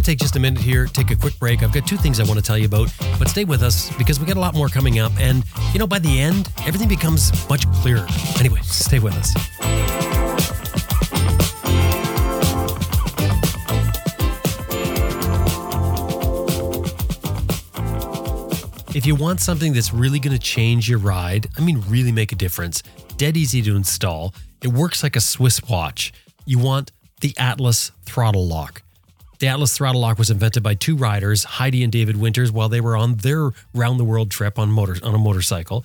[0.00, 1.62] To take just a minute here, take a quick break.
[1.62, 4.18] I've got two things I want to tell you about, but stay with us because
[4.18, 5.12] we got a lot more coming up.
[5.18, 8.06] And, you know, by the end, everything becomes much clearer.
[8.38, 9.34] Anyway, stay with us.
[18.94, 22.32] If you want something that's really going to change your ride, I mean, really make
[22.32, 22.82] a difference,
[23.16, 26.12] dead easy to install, it works like a Swiss watch.
[26.44, 28.82] You want the Atlas throttle lock.
[29.40, 32.82] The Atlas throttle lock was invented by two riders, Heidi and David Winters, while they
[32.82, 35.82] were on their round the world trip on motor on a motorcycle.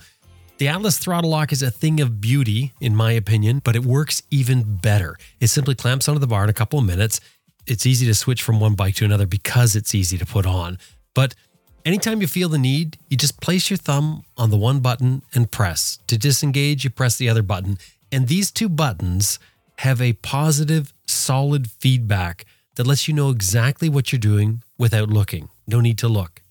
[0.58, 4.22] The Atlas throttle lock is a thing of beauty, in my opinion, but it works
[4.30, 5.16] even better.
[5.40, 7.18] It simply clamps onto the bar in a couple of minutes.
[7.66, 10.76] It's easy to switch from one bike to another because it's easy to put on.
[11.14, 11.34] But
[11.86, 15.50] anytime you feel the need, you just place your thumb on the one button and
[15.50, 15.98] press.
[16.08, 17.78] To disengage, you press the other button.
[18.12, 19.38] And these two buttons
[19.78, 22.44] have a positive, solid feedback
[22.76, 25.48] that lets you know exactly what you're doing without looking.
[25.66, 26.42] No need to look.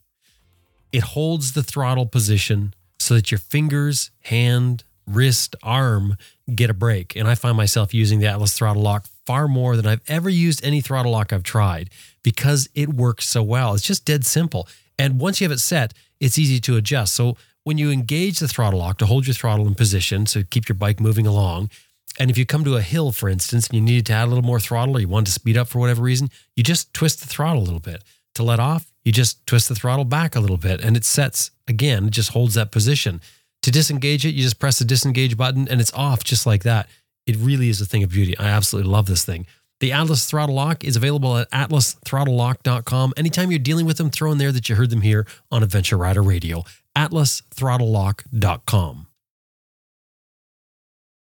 [0.92, 6.18] It holds the throttle position so that your fingers, hand, wrist, arm
[6.54, 7.16] get a break.
[7.16, 10.64] And I find myself using the Atlas throttle lock far more than I've ever used
[10.64, 11.90] any throttle lock I've tried
[12.24, 13.74] because it works so well.
[13.74, 14.68] It's just dead simple.
[14.98, 17.14] And once you have it set, it's easy to adjust.
[17.14, 20.70] So when you engage the throttle lock to hold your throttle in position, so keep
[20.70, 21.70] your bike moving along,
[22.20, 24.28] and if you come to a hill, for instance, and you needed to add a
[24.28, 27.22] little more throttle or you wanted to speed up for whatever reason, you just twist
[27.22, 28.04] the throttle a little bit.
[28.36, 31.52] To let off, you just twist the throttle back a little bit and it sets
[31.68, 33.22] again, it just holds that position.
[33.62, 36.90] To disengage it, you just press the disengage button and it's off just like that.
[37.26, 38.38] It really is a thing of beauty.
[38.38, 39.48] I absolutely love this thing.
[39.80, 43.14] The Atlas Throttle Lock is available at atlasthrottlelock.com.
[43.18, 45.98] Anytime you're dealing with them, throw in there that you heard them here on Adventure
[45.98, 46.64] Rider Radio.
[46.96, 49.08] atlasthrottlelock.com.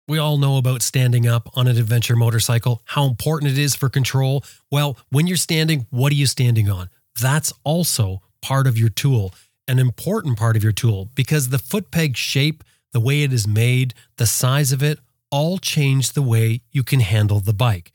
[0.05, 3.87] We all know about standing up on an adventure motorcycle, how important it is for
[3.87, 4.43] control.
[4.69, 6.89] Well, when you're standing, what are you standing on?
[7.21, 9.33] That's also part of your tool,
[9.65, 13.47] an important part of your tool, because the foot peg shape, the way it is
[13.47, 14.99] made, the size of it,
[15.31, 17.93] all change the way you can handle the bike.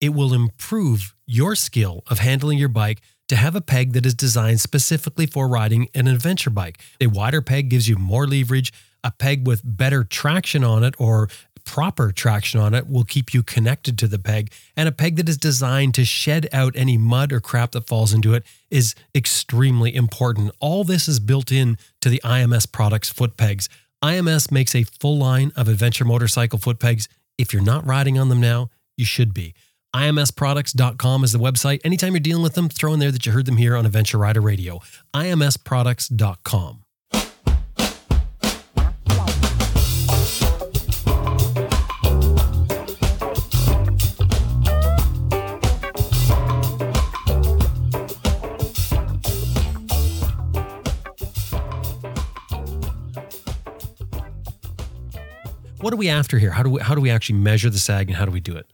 [0.00, 4.14] It will improve your skill of handling your bike to have a peg that is
[4.14, 6.80] designed specifically for riding an adventure bike.
[6.98, 8.72] A wider peg gives you more leverage.
[9.04, 11.28] A peg with better traction on it or
[11.64, 15.28] proper traction on it will keep you connected to the peg, and a peg that
[15.28, 19.94] is designed to shed out any mud or crap that falls into it is extremely
[19.94, 20.50] important.
[20.60, 23.68] All this is built in to the IMS products foot pegs.
[24.02, 27.08] IMS makes a full line of adventure motorcycle foot pegs.
[27.38, 29.54] If you're not riding on them now, you should be.
[29.94, 31.80] IMSproducts.com is the website.
[31.84, 34.18] Anytime you're dealing with them, throw in there that you heard them here on Adventure
[34.18, 34.80] Rider Radio.
[35.14, 36.84] IMSproducts.com.
[55.82, 56.52] What are we after here?
[56.52, 58.54] How do we how do we actually measure the sag and how do we do
[58.54, 58.66] it?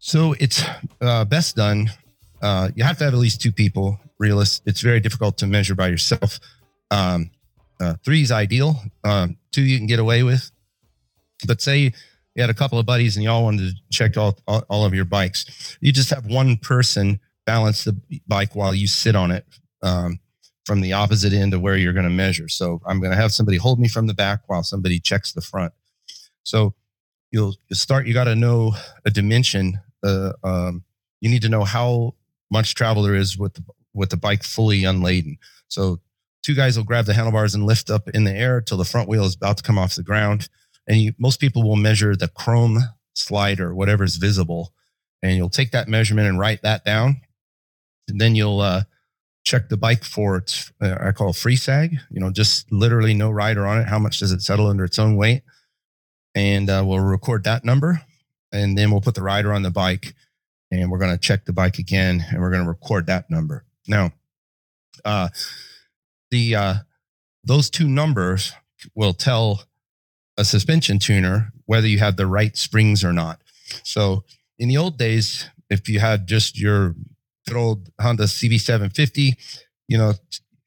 [0.00, 0.64] So it's
[1.00, 1.92] uh, best done.
[2.42, 4.00] Uh, you have to have at least two people.
[4.18, 4.62] Realist.
[4.66, 6.40] It's very difficult to measure by yourself.
[6.90, 7.30] Um,
[7.80, 8.82] uh, three is ideal.
[9.04, 10.50] Um, two you can get away with.
[11.46, 11.78] But say
[12.34, 14.92] you had a couple of buddies and y'all wanted to check all, all, all of
[14.92, 15.78] your bikes.
[15.80, 19.46] You just have one person balance the bike while you sit on it
[19.84, 20.18] um,
[20.66, 22.48] from the opposite end of where you're going to measure.
[22.48, 25.40] So I'm going to have somebody hold me from the back while somebody checks the
[25.40, 25.72] front.
[26.44, 26.74] So
[27.30, 28.06] you'll, start.
[28.06, 28.74] You got to know
[29.04, 29.80] a dimension.
[30.02, 30.84] Uh, um,
[31.20, 32.14] you need to know how
[32.50, 35.38] much travel there is with the, with the bike fully unladen.
[35.68, 36.00] So
[36.42, 39.08] two guys will grab the handlebars and lift up in the air till the front
[39.08, 40.48] wheel is about to come off the ground.
[40.86, 42.78] And you, most people will measure the chrome
[43.14, 44.72] slider, is visible,
[45.22, 47.20] and you'll take that measurement and write that down.
[48.08, 48.84] And then you'll uh,
[49.44, 51.98] check the bike for its uh, I call it free sag.
[52.10, 53.88] You know, just literally no rider on it.
[53.88, 55.42] How much does it settle under its own weight?
[56.38, 58.00] And uh, we'll record that number
[58.52, 60.14] and then we'll put the rider on the bike
[60.70, 63.64] and we're going to check the bike again and we're going to record that number.
[63.88, 64.12] Now
[65.04, 65.30] uh,
[66.30, 66.74] the uh,
[67.42, 68.52] those two numbers
[68.94, 69.64] will tell
[70.36, 73.40] a suspension tuner whether you have the right springs or not.
[73.82, 74.22] So
[74.60, 76.94] in the old days if you had just your
[77.48, 79.36] good old honda cb750
[79.88, 80.12] you know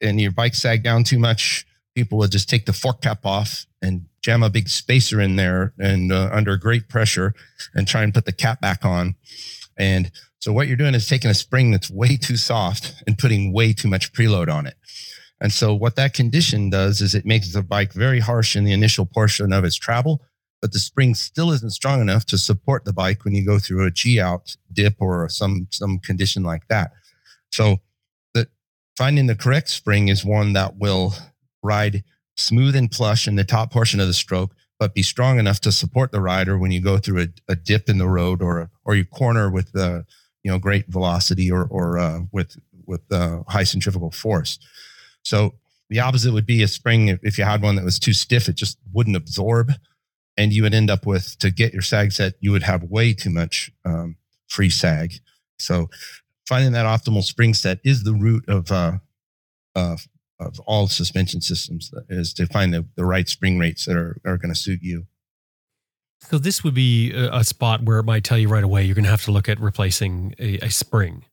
[0.01, 3.67] and your bike sagged down too much people would just take the fork cap off
[3.81, 7.33] and jam a big spacer in there and uh, under great pressure
[7.73, 9.15] and try and put the cap back on.
[9.77, 13.53] And so what you're doing is taking a spring that's way too soft and putting
[13.53, 14.75] way too much preload on it.
[15.39, 18.73] And so what that condition does is it makes the bike very harsh in the
[18.73, 20.21] initial portion of its travel,
[20.61, 23.85] but the spring still isn't strong enough to support the bike when you go through
[23.85, 26.91] a G out dip or some some condition like that.
[27.51, 27.77] So
[28.35, 28.49] that
[28.95, 31.15] finding the correct spring is one that will
[31.63, 32.03] ride
[32.35, 35.71] smooth and plush in the top portion of the stroke, but be strong enough to
[35.71, 38.95] support the rider when you go through a, a dip in the road or or
[38.95, 40.05] you corner with the
[40.43, 44.59] you know great velocity or or uh, with with uh, high centrifugal force.
[45.23, 45.53] So
[45.89, 47.19] the opposite would be a spring.
[47.21, 49.71] If you had one that was too stiff, it just wouldn't absorb,
[50.37, 53.13] and you would end up with to get your sag set, you would have way
[53.13, 54.15] too much um,
[54.47, 55.13] free sag.
[55.59, 55.89] So
[56.47, 58.93] finding that optimal spring set is the root of uh,
[59.75, 59.97] uh,
[60.41, 64.37] of all suspension systems is to find the, the right spring rates that are, are
[64.37, 65.05] going to suit you.
[66.21, 68.95] So this would be a, a, spot where it might tell you right away you're
[68.95, 71.25] going to have to look at replacing a, a spring.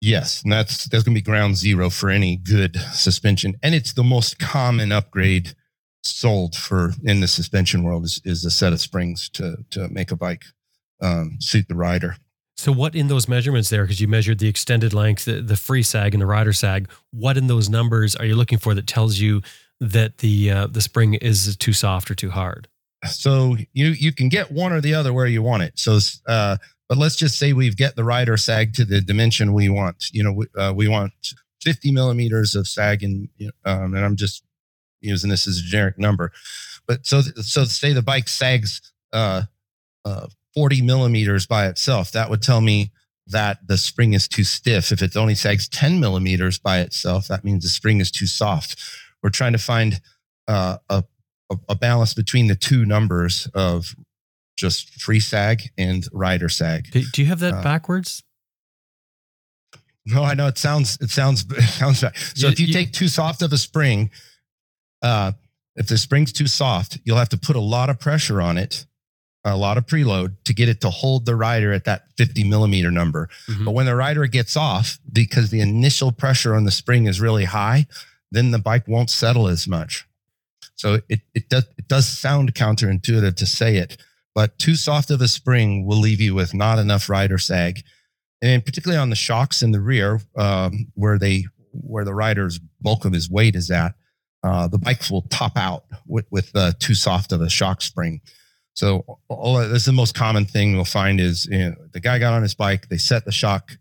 [0.00, 3.94] Yes, and that's that's going to be ground zero for any good suspension, and it's
[3.94, 5.54] the most common upgrade
[6.02, 10.10] sold for in the suspension world is, is a set of springs to to make
[10.10, 10.44] a bike
[11.00, 12.16] um, suit the rider.
[12.56, 15.82] So, what in those measurements there, because you measured the extended length, the, the, free
[15.82, 19.18] sag, and the rider sag, what in those numbers are you looking for that tells
[19.18, 19.42] you
[19.80, 22.68] that the uh, the spring is too soft or too hard?
[23.06, 25.78] So you you can get one or the other where you want it.
[25.78, 29.68] So, uh, but let's just say we've get the rider sag to the dimension we
[29.68, 30.04] want.
[30.12, 31.12] You know, we, uh, we want
[31.62, 33.28] 50 millimeters of sag, and
[33.64, 34.44] um, and I'm just
[35.00, 36.30] using this as a generic number.
[36.86, 38.80] But so so say the bike sags
[39.12, 39.42] uh,
[40.04, 42.92] uh, 40 millimeters by itself, that would tell me
[43.26, 44.92] that the spring is too stiff.
[44.92, 48.78] If it only sags 10 millimeters by itself, that means the spring is too soft.
[49.22, 50.00] We're trying to find
[50.46, 51.04] uh, a,
[51.68, 53.94] a balance between the two numbers of
[54.56, 56.90] just free sag and rider sag.
[56.90, 58.22] Do, do you have that uh, backwards?
[60.06, 62.16] No, I know it sounds it sounds it sounds bad.
[62.16, 64.10] So you, if you, you, take too soft of a spring,
[65.02, 65.32] uh,
[65.76, 68.86] if the spring's too soft, you'll have to put a lot of pressure on it
[69.44, 72.90] a lot of preload to get it to hold the rider at that 50 millimeter
[72.90, 73.28] number.
[73.48, 73.64] Mm-hmm.
[73.66, 77.44] But when the rider gets off, because the initial pressure on the spring is really
[77.44, 77.86] high,
[78.30, 80.06] then the bike won't settle as much.
[80.76, 83.96] So it, it does it does sound counterintuitive to say it,
[84.34, 87.82] but too soft of a spring will leave you with not enough rider sag,
[88.42, 93.04] and particularly on the shocks in the rear, um, where they where the rider's bulk
[93.04, 93.94] of his weight is at,
[94.42, 98.20] uh, the bike will top out with, with uh, too soft of a shock spring.
[98.74, 102.18] So all, this is the most common thing we'll find is you know, the guy
[102.18, 103.72] got on his bike, they set the shock,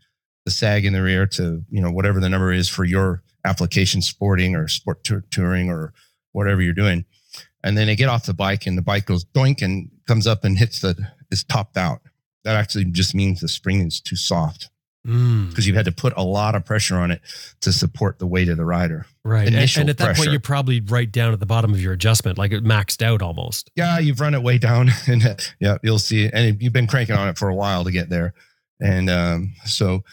[0.45, 4.01] the sag in the rear to you know whatever the number is for your application,
[4.01, 5.93] sporting or sport touring or
[6.31, 7.05] whatever you're doing,
[7.63, 10.43] and then they get off the bike and the bike goes doink and comes up
[10.43, 10.95] and hits the
[11.31, 12.01] is topped out.
[12.43, 14.69] That actually just means the spring is too soft
[15.03, 17.21] because Mm, you've had to put a lot of pressure on it
[17.59, 19.05] to support the weight of the rider.
[19.25, 19.45] right.
[19.47, 21.91] And, Initial and at that point, you're probably right down at the bottom of your
[21.91, 23.69] adjustment, like it maxed out almost.
[23.75, 26.29] Yeah, you've run it way down, and uh, yeah, you'll see.
[26.31, 28.33] And you've been cranking on it for a while to get there,
[28.79, 30.05] and um, so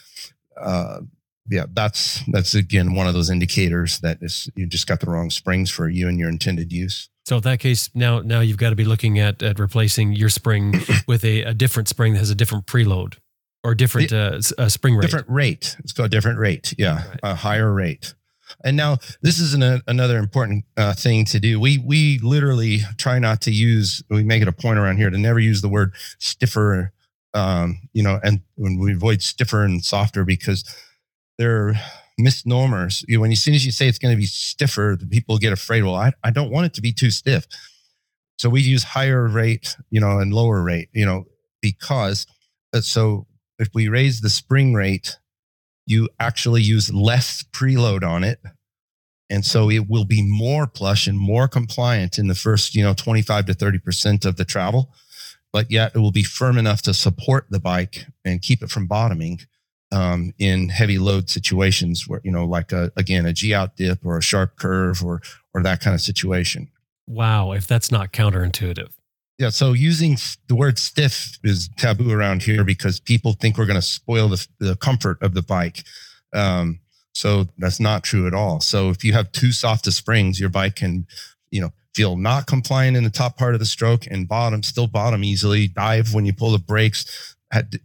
[0.61, 1.01] uh,
[1.49, 5.31] yeah, that's that's again one of those indicators that is you just got the wrong
[5.31, 7.09] springs for you and your intended use.
[7.27, 10.31] So in that case, now now you've got to be looking at at replacing your
[10.31, 10.75] spring
[11.07, 13.19] with a, a different spring that has a different preload
[13.63, 15.03] or different uh, uh, spring rate.
[15.03, 15.77] Different rate.
[15.81, 16.75] It's called a different rate.
[16.79, 17.21] Yeah, Right.
[17.23, 18.15] a higher rate.
[18.65, 21.61] And now this is an, another important uh, thing to do.
[21.61, 24.03] We we literally try not to use.
[24.11, 26.93] We make it a point around here to never use the word stiffer.
[27.33, 30.65] Um, you know, and when we avoid stiffer and softer because
[31.39, 31.75] they're
[32.19, 33.05] misnomers.
[33.09, 35.39] You know, when as soon as you say it's going to be stiffer, the people
[35.39, 35.83] get afraid.
[35.83, 37.47] Well, I, I don't want it to be too stiff.
[38.39, 41.27] So we use higher rate, you know, and lower rate, you know,
[41.63, 42.27] because
[42.75, 43.27] uh, so
[43.61, 45.19] if we raise the spring rate,
[45.87, 48.41] you actually use less preload on it.
[49.29, 52.95] And so it will be more plush and more compliant in the first, you know,
[52.95, 54.93] 25 to 30% of the travel.
[55.53, 58.87] But yet it will be firm enough to support the bike and keep it from
[58.87, 59.41] bottoming
[59.93, 64.05] um, in heavy load situations where, you know, like a, again, a G out dip
[64.05, 65.21] or a sharp curve or,
[65.53, 66.71] or that kind of situation.
[67.07, 68.91] Wow, if that's not counterintuitive.
[69.41, 69.49] Yeah.
[69.49, 70.19] So using
[70.49, 74.47] the word stiff is taboo around here because people think we're going to spoil the,
[74.59, 75.83] the comfort of the bike.
[76.35, 76.81] Um,
[77.15, 78.61] so that's not true at all.
[78.61, 81.07] So if you have too soft of springs, your bike can,
[81.51, 84.87] you know, feel not compliant in the top part of the stroke and bottom, still
[84.87, 87.35] bottom easily, dive when you pull the brakes,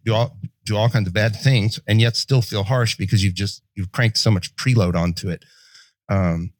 [0.03, 3.33] do all, do all kinds of bad things, and yet still feel harsh because you've
[3.33, 5.45] just you've cranked so much preload onto it.
[6.09, 6.51] Um,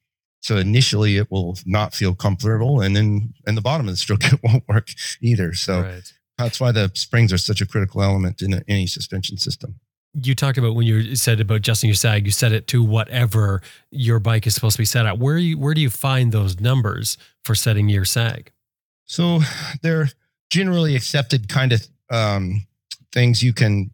[0.46, 4.24] so initially it will not feel comfortable, and then in the bottom of the stroke
[4.32, 4.90] it won't work
[5.20, 5.56] either.
[5.56, 6.14] So right.
[6.38, 9.80] that's why the springs are such a critical element in any suspension system.
[10.14, 13.64] You talked about when you said about adjusting your sag, you set it to whatever
[13.90, 15.18] your bike is supposed to be set at.
[15.18, 18.52] Where you where do you find those numbers for setting your sag?
[19.06, 19.40] So
[19.82, 20.10] they're
[20.52, 22.68] generally accepted kind of um,
[23.12, 23.90] things you can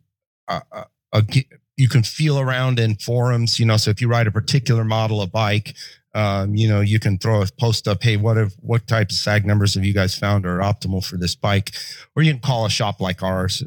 [0.49, 0.84] uh, uh,
[1.14, 1.22] uh,
[1.78, 3.58] you can feel around in forums.
[3.58, 5.76] You know, so if you ride a particular model of bike,
[6.14, 8.03] um, you know, you can throw a post up.
[8.03, 11.18] Hey, what if what type of sag numbers have you guys found are optimal for
[11.18, 11.72] this bike?
[12.16, 13.64] Or you can call a shop like ours.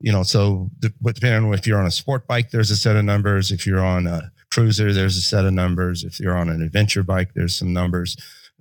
[0.00, 2.96] You know, so the, depending on if you're on a sport bike, there's a set
[2.96, 3.50] of numbers.
[3.50, 6.04] If you're on a cruiser, there's a set of numbers.
[6.04, 8.16] If you're on an adventure bike, there's some numbers,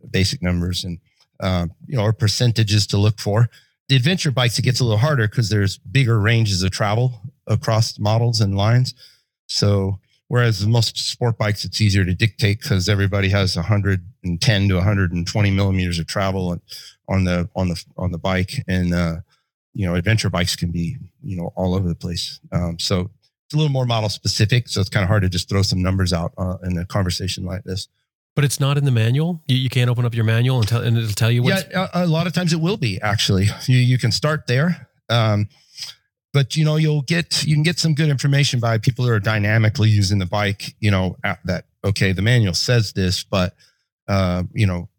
[0.10, 1.00] basic numbers, and
[1.40, 3.50] um, you know, or percentages to look for.
[3.90, 8.00] The adventure bikes, it gets a little harder because there's bigger ranges of travel across
[8.00, 8.94] models and lines.
[9.48, 15.52] So, whereas most sport bikes, it's easier to dictate because everybody has 110 to 120
[15.52, 16.62] millimeters of travel on-
[17.10, 19.18] on the on the on the bike, and uh,
[19.74, 22.40] you know, adventure bikes can be you know all over the place.
[22.52, 23.10] Um, so
[23.46, 24.70] it's a little more model specific.
[24.70, 27.44] So it's kind of hard to just throw some numbers out uh, in a conversation
[27.46, 27.88] like this.
[28.36, 29.44] But it's not in the manual.
[29.48, 31.88] You, you can't open up your manual and tell and it'll tell you what's Yeah,
[31.94, 33.48] a, a lot of times it will be actually.
[33.68, 35.50] You you can start there, um,
[36.34, 39.20] but you know you'll get you can get some good information by people that are
[39.20, 40.76] dynamically using the bike.
[40.80, 43.56] You know at that okay, the manual says this, but
[44.08, 44.90] uh, you know,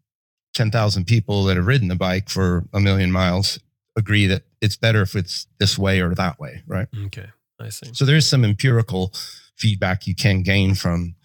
[0.53, 3.59] ten thousand people that have ridden the bike for a million miles
[3.97, 6.87] agree that it's better if it's this way or that way, right?
[7.05, 7.27] Okay,
[7.59, 7.91] I see.
[7.93, 9.13] So there is some empirical
[9.57, 11.15] feedback you can gain from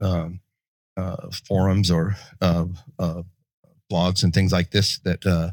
[0.00, 0.40] um,
[0.96, 2.66] uh, forums or uh,
[2.98, 3.22] uh,
[3.90, 5.50] blogs and things like this that, uh,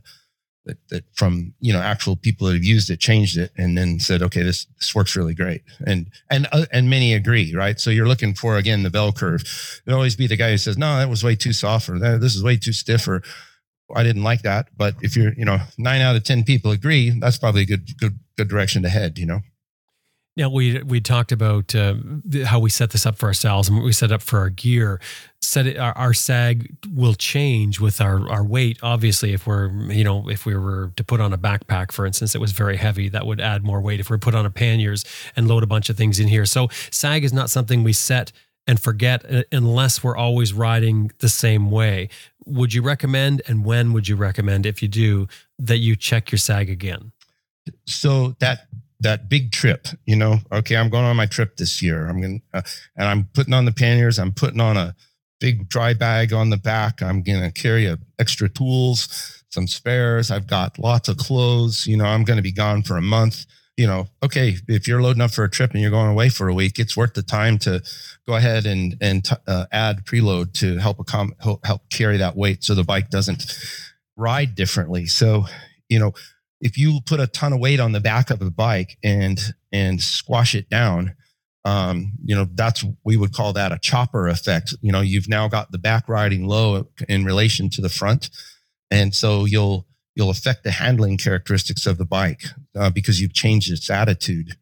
[0.66, 4.00] that that from you know actual people that have used it, changed it, and then
[4.00, 7.80] said, okay, this this works really great, and and uh, and many agree, right?
[7.80, 9.44] So you're looking for again the bell curve.
[9.86, 12.22] There'll always be the guy who says, no, that was way too soft, or "That-
[12.22, 13.22] this is way too stiff, or
[13.96, 14.68] I didn't like that.
[14.76, 17.98] But if you're, you know, nine out of ten people agree, that's probably a good
[18.00, 19.18] good good direction to head.
[19.18, 19.42] You know.
[20.38, 21.96] Now we we talked about uh,
[22.46, 25.00] how we set this up for ourselves and what we set up for our gear.
[25.42, 28.78] Set it, our, our sag will change with our our weight.
[28.84, 32.36] Obviously, if we're you know if we were to put on a backpack, for instance,
[32.36, 34.02] it was very heavy, that would add more weight.
[34.02, 35.06] If we put on a panniers
[35.38, 38.34] and load a bunch of things in here, so sag is not something we set
[38.68, 42.10] and forget uh, unless we're always riding the same way.
[42.46, 45.28] Would you recommend, and when would you recommend, if you do,
[45.60, 47.12] that you check your sag again?
[47.86, 48.68] so that
[49.00, 52.42] that big trip you know okay i'm going on my trip this year i'm going
[52.54, 52.62] uh,
[52.96, 54.96] and i'm putting on the panniers i'm putting on a
[55.40, 57.02] big dry bag on the back.
[57.02, 60.32] I'm going to carry a extra tools, some spares.
[60.32, 61.86] I've got lots of clothes.
[61.88, 63.46] You know, I'm going to be gone for a month.
[63.78, 66.48] You know, okay, if you're loading up for a trip and you're going away for
[66.48, 67.84] a week, it's worth the time to
[68.26, 71.36] go ahead and and uh, add preload to help accom-
[71.66, 73.46] help carry that weight so the bike doesn't
[74.16, 75.08] ride differently.
[75.08, 75.46] So,
[75.90, 76.14] you know,
[76.66, 79.40] if you put a ton of weight on the back of a bike and
[79.72, 81.16] and squash it down,
[81.64, 84.74] um, you know, that's we would call that a chopper effect.
[84.82, 88.32] You know, you've now got the back riding low in relation to the front,
[88.90, 89.86] and so you'll
[90.16, 92.46] you'll affect the handling characteristics of the bike
[92.76, 94.58] uh, because you've changed its attitude,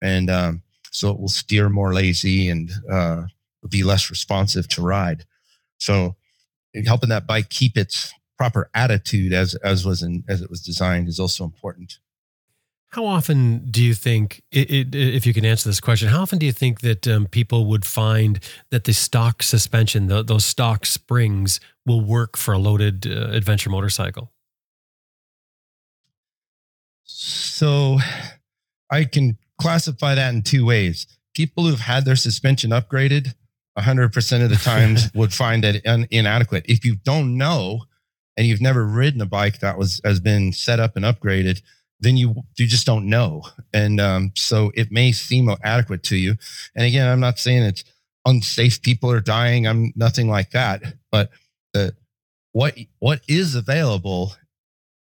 [0.00, 3.24] and um, so it will steer more lazy and uh,
[3.68, 5.26] be less responsive to ride.
[5.76, 6.16] So,
[6.86, 11.06] helping that bike keep its proper attitude as as was in, as it was designed
[11.06, 12.00] is also important.
[12.88, 16.52] How often do you think, if you can answer this question, how often do you
[16.52, 18.40] think that um, people would find
[18.70, 23.70] that the stock suspension, the, those stock springs, will work for a loaded uh, adventure
[23.70, 24.32] motorcycle?
[27.04, 27.98] So
[28.90, 31.06] I can classify that in two ways.
[31.32, 33.34] People who've had their suspension upgraded
[33.78, 36.66] 100% of the times would find it un- inadequate.
[36.68, 37.84] If you don't know
[38.36, 41.60] and you've never ridden a bike that was has been set up and upgraded,
[42.00, 46.36] then you you just don't know, and um, so it may seem adequate to you.
[46.74, 47.84] And again, I'm not saying it's
[48.24, 48.82] unsafe.
[48.82, 49.66] People are dying.
[49.66, 50.82] I'm nothing like that.
[51.10, 51.30] But
[51.72, 51.94] the
[52.52, 54.34] what what is available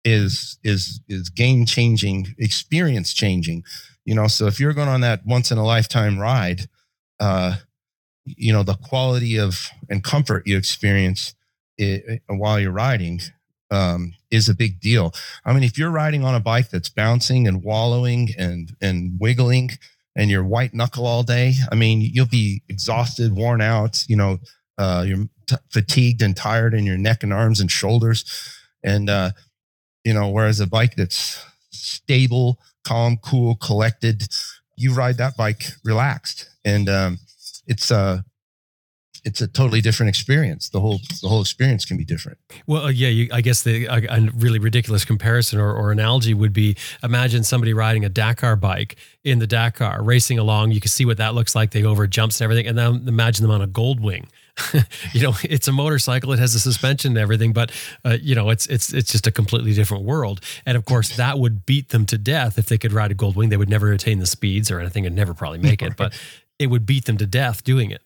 [0.03, 3.63] is is is game changing, experience changing.
[4.05, 6.69] You know, so if you're going on that once in a lifetime ride,
[7.19, 7.55] uh,
[8.25, 11.35] you know the quality of and comfort you experience
[11.77, 13.19] it, while you're riding
[13.71, 15.13] um, is a big deal.
[15.43, 19.71] I mean, if you're riding on a bike that's bouncing and wallowing and and wiggling,
[20.15, 24.05] and you're white knuckle all day, I mean, you'll be exhausted, worn out.
[24.07, 24.39] You know,
[24.77, 28.23] uh, you're t- fatigued and tired in your neck and arms and shoulders,
[28.83, 29.31] and uh,
[30.03, 34.27] you know, whereas a bike that's stable, calm, cool, collected,
[34.77, 37.19] you ride that bike relaxed, and um,
[37.67, 38.21] it's uh
[39.25, 40.69] it's a totally different experience.
[40.69, 42.37] The whole the whole experience can be different.
[42.67, 46.35] Well, uh, yeah, you, I guess the a, a, really ridiculous comparison or, or analogy
[46.35, 50.71] would be: imagine somebody riding a Dakar bike in the Dakar, racing along.
[50.71, 51.71] You can see what that looks like.
[51.71, 54.27] They go over jumps and everything, and then imagine them on a Gold Wing.
[55.13, 56.31] you know, it's a motorcycle.
[56.31, 57.71] It has a suspension and everything, but
[58.05, 60.39] uh, you know, it's it's it's just a completely different world.
[60.67, 63.35] And of course, that would beat them to death if they could ride a Gold
[63.35, 63.49] Wing.
[63.49, 65.97] They would never attain the speeds or anything, and never probably make it.
[65.97, 66.13] But
[66.59, 68.01] it would beat them to death doing it.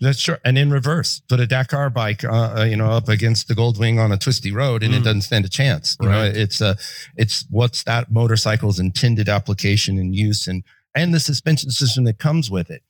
[0.00, 0.36] That's true.
[0.44, 3.98] And in reverse, put a Dakar bike, uh, uh, you know, up against the Goldwing
[3.98, 4.98] on a twisty road, and mm.
[4.98, 5.96] it doesn't stand a chance.
[6.00, 6.14] You right.
[6.14, 6.74] know, it's a, uh,
[7.16, 10.62] it's what's that motorcycle's intended application and use, and
[10.94, 12.82] and the suspension system that comes with it.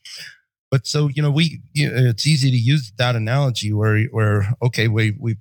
[0.71, 4.55] But so you know, we you know, it's easy to use that analogy where where
[4.63, 5.37] okay, we we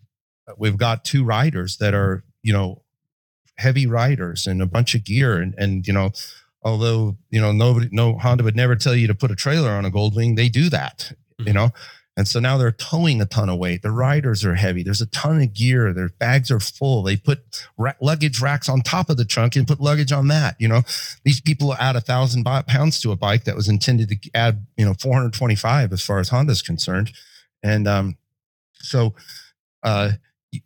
[0.58, 2.84] we've got two riders that are you know
[3.58, 6.12] heavy riders and a bunch of gear, and and you know
[6.64, 9.86] although you know nobody no honda would never tell you to put a trailer on
[9.86, 11.48] a goldwing they do that mm-hmm.
[11.48, 11.70] you know?
[12.16, 13.82] And so now they're towing a ton of weight.
[13.82, 14.84] The riders are heavy.
[14.84, 15.94] There's a ton of gear.
[15.94, 17.02] Their bags are full.
[17.02, 20.56] They put ra- luggage racks on top of the trunk and put luggage on that
[20.60, 20.84] you know?
[21.24, 24.86] These people add a thousand pounds to a bike that was intended to add you
[24.86, 27.12] know 425 as far as honda's concerned.
[27.64, 28.18] And um
[28.74, 29.16] so
[29.82, 30.12] uh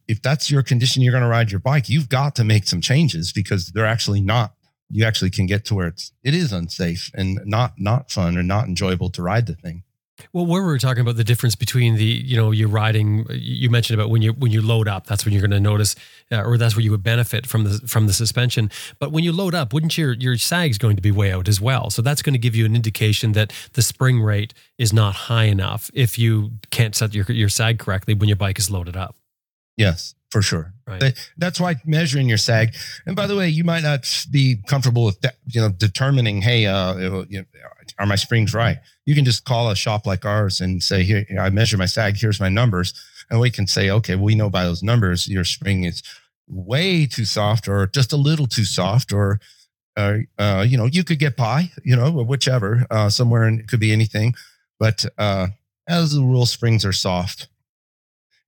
[0.07, 2.81] if that's your condition you're going to ride your bike you've got to make some
[2.81, 4.53] changes because they're actually not
[4.89, 8.43] you actually can get to where it's it is unsafe and not not fun or
[8.43, 9.83] not enjoyable to ride the thing.
[10.33, 13.25] Well, where we were talking about the difference between the, you know, you're riding.
[13.29, 15.95] You mentioned about when you when you load up, that's when you're going to notice,
[16.31, 18.71] uh, or that's where you would benefit from the from the suspension.
[18.99, 21.61] But when you load up, wouldn't your your sag's going to be way out as
[21.61, 21.89] well?
[21.89, 25.45] So that's going to give you an indication that the spring rate is not high
[25.45, 29.15] enough if you can't set your your sag correctly when your bike is loaded up.
[29.77, 30.73] Yes, for sure.
[30.87, 31.13] Right.
[31.37, 32.75] That's why measuring your sag.
[33.05, 36.65] And by the way, you might not be comfortable with that, you know determining, hey,
[36.65, 37.45] uh, you know,
[37.99, 38.77] are my springs right?
[39.05, 42.17] You can just call a shop like ours and say, here, I measure my sag.
[42.17, 42.93] Here's my numbers,
[43.29, 46.03] and we can say, okay, we know by those numbers your spring is
[46.47, 49.39] way too soft, or just a little too soft, or
[49.95, 53.67] uh, uh, you know, you could get by, you know, whichever, uh, somewhere, and it
[53.67, 54.33] could be anything.
[54.79, 55.47] But uh,
[55.87, 57.47] as a rule, springs are soft.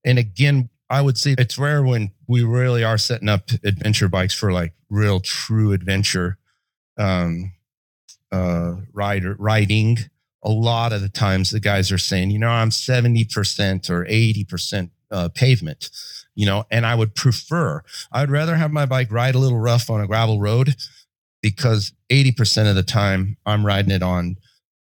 [0.05, 4.33] And again, I would say it's rare when we really are setting up adventure bikes
[4.33, 6.37] for like real true adventure
[6.97, 7.53] um,
[8.31, 9.97] uh, rider riding.
[10.43, 14.89] A lot of the times the guys are saying, you know, I'm 70% or 80%
[15.11, 15.89] uh, pavement,
[16.33, 19.89] you know, and I would prefer, I'd rather have my bike ride a little rough
[19.89, 20.75] on a gravel road
[21.41, 24.37] because 80% of the time I'm riding it on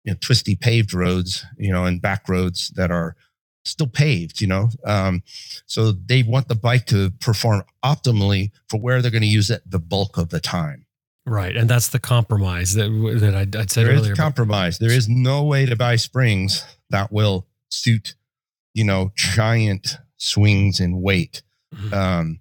[0.07, 3.17] you know, twisty paved roads, you know, and back roads that are
[3.65, 4.69] still paved, you know.
[4.85, 5.21] Um,
[5.65, 9.69] so they want the bike to perform optimally for where they're going to use it
[9.69, 10.86] the bulk of the time.
[11.27, 12.87] Right, and that's the compromise that
[13.19, 14.13] that I, would said there earlier.
[14.13, 14.79] Is compromise.
[14.79, 18.15] There is no way to buy springs that will suit,
[18.73, 21.41] you know, giant swings in weight.
[21.75, 21.93] Mm-hmm.
[21.93, 22.39] Um,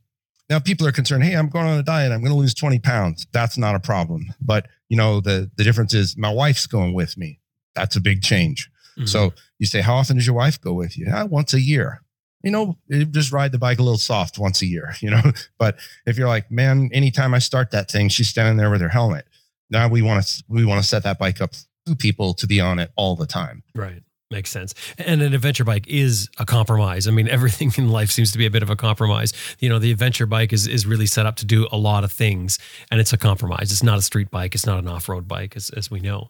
[0.49, 1.24] now people are concerned.
[1.24, 2.12] Hey, I'm going on a diet.
[2.12, 3.26] I'm going to lose 20 pounds.
[3.32, 4.32] That's not a problem.
[4.41, 7.41] But you know, the the difference is my wife's going with me.
[7.74, 8.70] That's a big change.
[8.97, 9.07] Mm-hmm.
[9.07, 11.09] So you say, how often does your wife go with you?
[11.12, 12.03] Ah, once a year.
[12.43, 12.76] You know,
[13.11, 14.95] just ride the bike a little soft once a year.
[15.01, 15.22] You know,
[15.59, 15.76] but
[16.07, 19.26] if you're like, man, anytime I start that thing, she's standing there with her helmet.
[19.70, 21.55] Now we want to we want to set that bike up
[21.87, 23.62] for people to be on it all the time.
[23.74, 24.03] Right.
[24.30, 24.74] Makes sense.
[24.99, 27.07] And an adventure bike is a compromise.
[27.07, 29.32] I mean, everything in life seems to be a bit of a compromise.
[29.61, 32.12] You know, the adventure bike is is really set up to do a lot of
[32.12, 32.59] things,
[32.91, 33.70] and it's a compromise.
[33.70, 34.55] It's not a street bike.
[34.55, 36.28] It's not an off road bike, as as we know.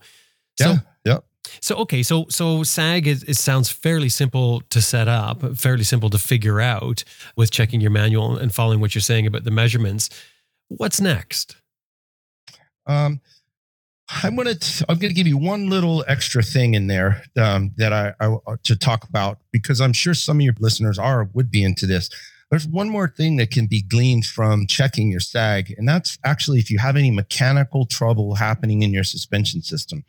[0.59, 0.78] So, yeah.
[1.04, 1.24] Yep.
[1.61, 6.11] So okay, so so SAG is, it sounds fairly simple to set up, fairly simple
[6.11, 7.05] to figure out
[7.36, 10.11] with checking your manual and following what you're saying about the measurements.
[10.68, 11.57] What's next?
[12.86, 13.20] Um,
[14.22, 17.92] I'm gonna t- I'm gonna give you one little extra thing in there um, that
[17.92, 21.64] I, I to talk about because I'm sure some of your listeners are would be
[21.64, 22.09] into this.
[22.51, 26.61] There's one more thing that can be gleaned from checking your SAG, and that's actually
[26.61, 30.05] if you have any mechanical trouble happening in your suspension system.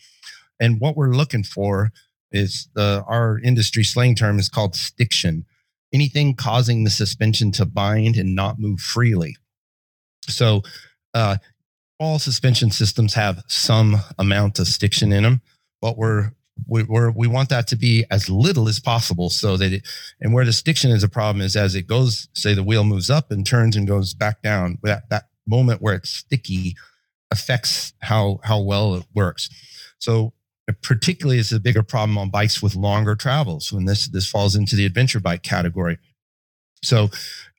[0.60, 1.92] And what we're looking for
[2.32, 5.46] is the our industry slang term is called stiction.
[5.94, 9.38] Anything causing the suspension to bind and not move freely.
[10.28, 10.64] So
[11.14, 11.38] uh,
[12.00, 15.42] all suspension systems have some amount of stiction in them,
[15.82, 16.32] but we're
[16.66, 19.88] we, we're, we want that to be as little as possible so that it,
[20.20, 23.10] and where the stiction is a problem is as it goes, say the wheel moves
[23.10, 26.76] up and turns and goes back down, that, that moment where it's sticky
[27.32, 29.50] affects how, how well it works.
[30.00, 30.34] So
[30.82, 34.76] particularly is a bigger problem on bikes with longer travels when this, this falls into
[34.76, 35.98] the adventure bike category.
[36.84, 37.10] So,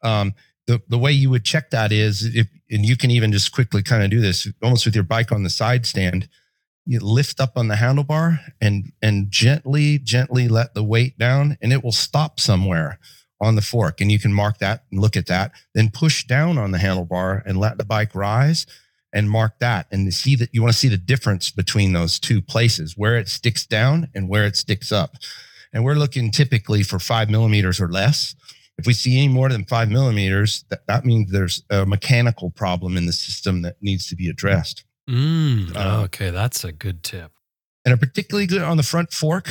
[0.02, 0.34] um,
[0.66, 3.82] the, the way you would check that is if, and you can even just quickly
[3.82, 6.28] kind of do this almost with your bike on the side stand
[6.84, 11.72] you lift up on the handlebar and and gently gently let the weight down and
[11.72, 12.98] it will stop somewhere
[13.40, 16.58] on the fork and you can mark that and look at that then push down
[16.58, 18.66] on the handlebar and let the bike rise
[19.12, 22.42] and mark that and see that you want to see the difference between those two
[22.42, 25.16] places where it sticks down and where it sticks up
[25.72, 28.34] and we're looking typically for five millimeters or less
[28.78, 32.96] if we see any more than five millimeters, that, that means there's a mechanical problem
[32.96, 34.84] in the system that needs to be addressed.
[35.10, 37.32] Mm, uh, okay, that's a good tip.
[37.84, 39.48] And a particularly good on the front fork,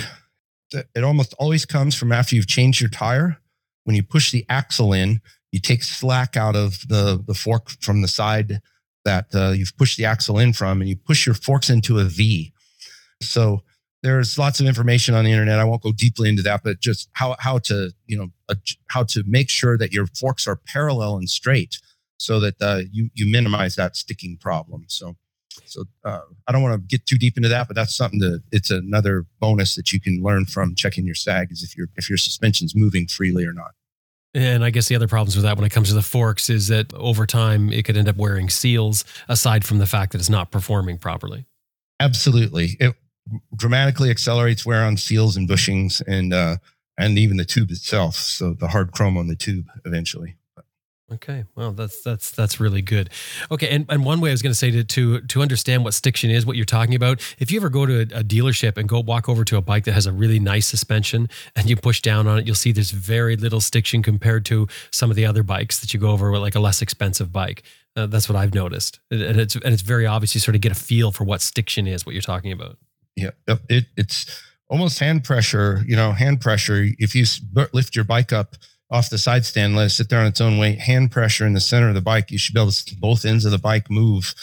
[0.72, 3.38] it almost always comes from after you've changed your tire.
[3.84, 8.01] When you push the axle in, you take slack out of the, the fork from
[8.01, 8.62] the side
[9.08, 12.03] that uh, you've pushed the axle in from, and you push your forks into a
[12.03, 12.53] V.
[13.22, 13.64] So
[14.03, 15.60] there's lots of information on the internet.
[15.60, 18.28] I won't go deeply into that, but just how how to you know
[18.88, 21.80] how to make sure that your forks are parallel and straight,
[22.18, 24.86] so that uh, you you minimize that sticking problem.
[24.88, 25.16] So
[25.66, 28.43] so uh, I don't want to get too deep into that, but that's something that
[28.51, 32.10] it's another bonus that you can learn from checking your sag is if your if
[32.10, 33.72] your suspension's moving freely or not.
[34.38, 36.67] And I guess the other problems with that when it comes to the forks is
[36.67, 40.29] that over time it could end up wearing seals, aside from the fact that it's
[40.29, 41.45] not performing properly.
[41.99, 42.77] Absolutely.
[42.79, 42.93] It,
[43.55, 46.57] dramatically accelerates wear on seals and bushings and uh,
[46.99, 48.15] and even the tube itself.
[48.15, 50.35] So the hard chrome on the tube eventually.
[51.10, 53.10] Okay, well that's that's that's really good.
[53.49, 55.93] Okay, and, and one way I was going to say to to to understand what
[55.93, 57.22] stiction is, what you're talking about.
[57.39, 59.86] If you ever go to a, a, dealership and go walk over to a bike
[59.86, 62.91] that has a really nice suspension and you push down on it, you'll see there's
[62.91, 66.41] very little stiction compared to some of the other bikes that you go over with,
[66.41, 67.64] like a less expensive bike.
[67.95, 70.36] Uh, that's what I've noticed, and it's and it's very obvious.
[70.36, 72.78] You sort of get a feel for what stiction is, what you're talking about.
[73.16, 75.86] Yeah, it, it's almost hand pressure.
[75.88, 76.86] You know, hand pressure.
[76.99, 77.26] If you
[77.72, 78.58] lift your bike up
[78.89, 81.53] off the side stand, let it sit there on its own weight, hand pressure in
[81.53, 83.57] the center of the bike, you should be able to see both ends of the
[83.57, 84.33] bike move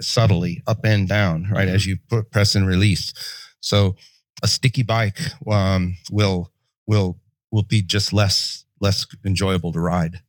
[0.00, 3.12] subtly up and down, right, as you put press and release.
[3.60, 3.96] So
[4.42, 5.18] a sticky bike
[5.50, 6.52] um, will
[6.86, 7.18] will
[7.50, 10.20] will be just less less enjoyable to ride.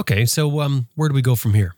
[0.00, 1.74] Okay, so um, where do we go from here?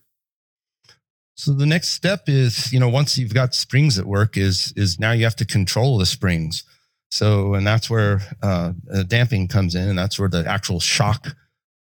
[1.34, 4.98] So the next step is, you know, once you've got springs at work, is is
[4.98, 6.64] now you have to control the springs.
[7.10, 8.72] So, and that's where uh,
[9.06, 11.36] damping comes in, and that's where the actual shock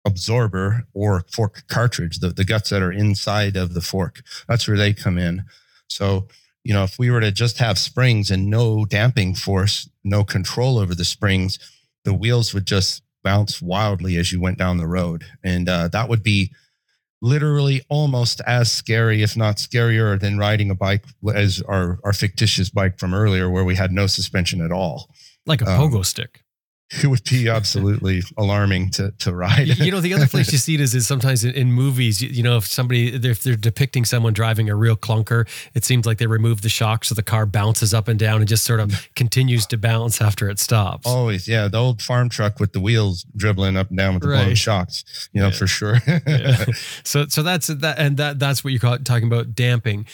[0.05, 4.77] absorber or fork cartridge, the, the guts that are inside of the fork, that's where
[4.77, 5.45] they come in.
[5.89, 6.29] So,
[6.65, 10.79] you know, if we were to just have springs and no damping force, no control
[10.79, 11.59] over the springs,
[12.05, 16.09] the wheels would just bounce wildly as you went down the road, and uh, that
[16.09, 16.53] would be
[17.23, 21.05] literally almost as scary, if not scarier, than riding a bike
[21.35, 25.09] as our, our fictitious bike from earlier, where we had no suspension at all.
[25.47, 26.42] Like a pogo um, stick.
[27.03, 29.69] it would be absolutely alarming to to ride.
[29.69, 32.21] You, know, the other place you see it is, is sometimes in, in movies.
[32.21, 36.07] You, you know, if somebody if they're depicting someone driving a real clunker, it seems
[36.07, 38.81] like they remove the shock so the car bounces up and down and just sort
[38.81, 41.07] of continues to bounce after it stops.
[41.07, 44.29] Always, yeah, the old farm truck with the wheels dribbling up and down with the
[44.29, 45.53] blown shocks, you know, Yeah.
[45.53, 45.97] for sure.
[46.27, 46.65] Yeah.
[47.05, 50.07] so so that's that and that that's what you're talking about damping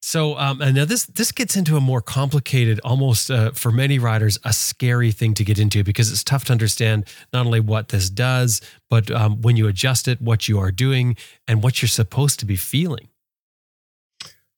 [0.00, 3.98] so um and now this this gets into a more complicated almost uh, for many
[3.98, 7.88] riders a scary thing to get into because it's tough to understand not only what
[7.88, 11.16] this does but um, when you adjust it what you are doing
[11.48, 13.08] and what you're supposed to be feeling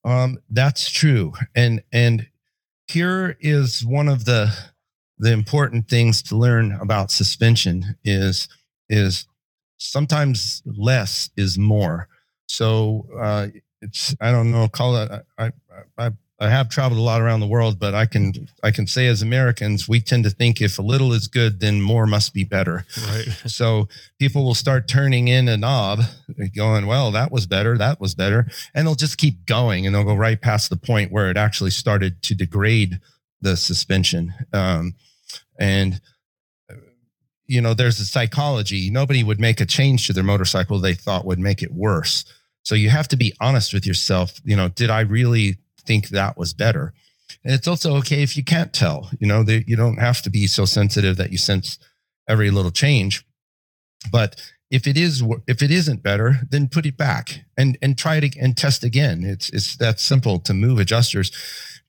[0.04, 1.32] Um, that's true.
[1.54, 2.26] And and
[2.88, 4.52] here is one of the
[5.18, 8.48] the important things to learn about suspension is
[8.88, 9.26] is
[9.78, 12.08] sometimes less is more.
[12.48, 13.48] So uh,
[13.80, 15.52] it's I don't know call it I
[15.98, 16.10] I
[16.42, 19.20] I have traveled a lot around the world, but I can I can say as
[19.20, 22.86] Americans we tend to think if a little is good, then more must be better.
[23.08, 26.00] right So people will start turning in a knob,
[26.56, 28.46] going, well, that was better, that was better.
[28.74, 31.70] And they'll just keep going and they'll go right past the point where it actually
[31.70, 33.00] started to degrade
[33.42, 34.32] the suspension.
[34.52, 34.94] Um,
[35.58, 36.00] and,
[37.46, 38.90] you know, there's a psychology.
[38.90, 42.24] Nobody would make a change to their motorcycle they thought would make it worse.
[42.70, 44.40] So you have to be honest with yourself.
[44.44, 45.56] You know, did I really
[45.86, 46.94] think that was better?
[47.44, 49.10] And it's also okay if you can't tell.
[49.18, 51.80] You know, that you don't have to be so sensitive that you sense
[52.28, 53.26] every little change
[54.10, 54.40] but
[54.70, 58.36] if it is if it isn't better then put it back and and try it
[58.36, 61.30] and test again it's it's that simple to move adjusters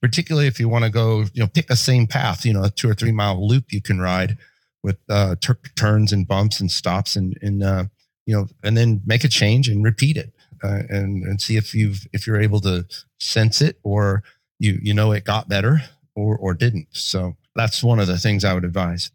[0.01, 2.69] particularly if you want to go you know pick a same path you know a
[2.69, 4.37] two or three mile loop you can ride
[4.83, 7.83] with uh tur- turns and bumps and stops and and uh
[8.25, 10.33] you know and then make a change and repeat it
[10.63, 12.85] uh, and and see if you've if you're able to
[13.19, 14.23] sense it or
[14.59, 15.81] you you know it got better
[16.15, 16.87] or or didn't.
[16.91, 19.11] So that's one of the things i would advise.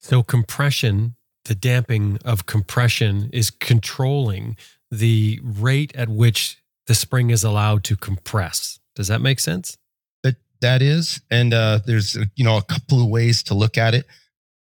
[0.00, 4.56] So compression the damping of compression is controlling
[4.90, 8.78] the rate at which the spring is allowed to compress.
[8.94, 9.76] Does that make sense?
[10.22, 11.20] That that is.
[11.30, 14.06] And uh there's you know a couple of ways to look at it.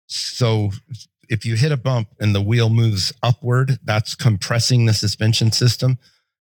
[0.07, 0.71] So
[1.31, 5.99] if you hit a bump and the wheel moves upward that's compressing the suspension system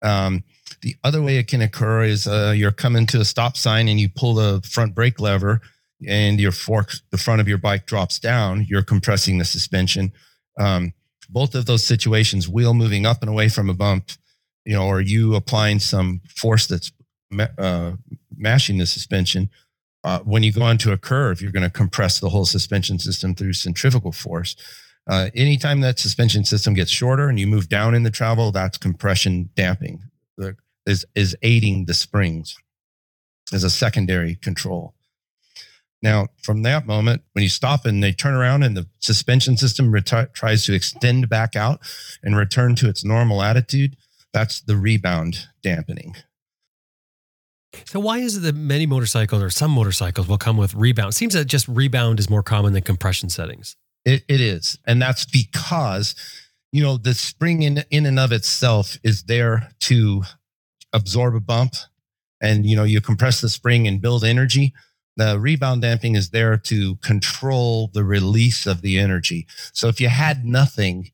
[0.02, 0.44] um
[0.82, 4.00] the other way it can occur is uh, you're coming to a stop sign and
[4.00, 5.62] you pull the front brake lever
[6.08, 10.12] and your fork the front of your bike drops down you're compressing the suspension
[10.60, 10.94] um,
[11.30, 14.12] both of those situations wheel moving up and away from a bump
[14.66, 16.92] you know or you applying some force that's
[17.58, 17.94] uh,
[18.36, 19.50] mashing the suspension.
[20.04, 23.36] Uh, when you go onto a curve, you're going to compress the whole suspension system
[23.36, 24.56] through centrifugal force.
[25.08, 28.78] Uh, anytime that suspension system gets shorter and you move down in the travel, that's
[28.78, 30.02] compression damping.
[30.88, 32.58] Is is aiding the springs
[33.54, 34.96] as a secondary control.
[36.02, 39.92] Now, from that moment, when you stop and they turn around and the suspension system
[39.92, 41.82] reti- tries to extend back out
[42.24, 43.96] and return to its normal attitude,
[44.34, 46.16] that's the rebound dampening.
[47.86, 51.16] So why is it that many motorcycles or some motorcycles will come with rebound?
[51.16, 53.76] Seems that just rebound is more common than compression settings.
[54.06, 54.78] It, it is.
[54.86, 56.16] And that's because,
[56.72, 60.24] you know, the spring in, in and of itself is there to
[60.94, 61.76] absorb a bump
[62.42, 64.74] and, you know, you compress the spring and build energy.
[65.18, 69.46] The rebound damping is there to control the release of the energy.
[69.74, 71.12] So if you had nothing,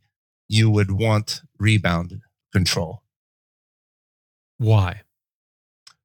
[0.47, 2.22] you would want rebound
[2.53, 3.03] control.
[4.58, 5.01] Why?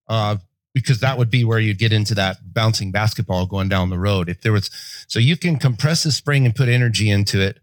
[0.08, 0.36] Uh,
[0.74, 4.28] because that would be where you'd get into that bouncing basketball going down the road.
[4.28, 4.70] If there was,
[5.06, 7.60] so you can compress the spring and put energy into it,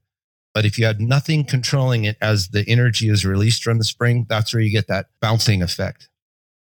[0.53, 4.25] but if you had nothing controlling it as the energy is released from the spring,
[4.29, 6.09] that's where you get that bouncing effect.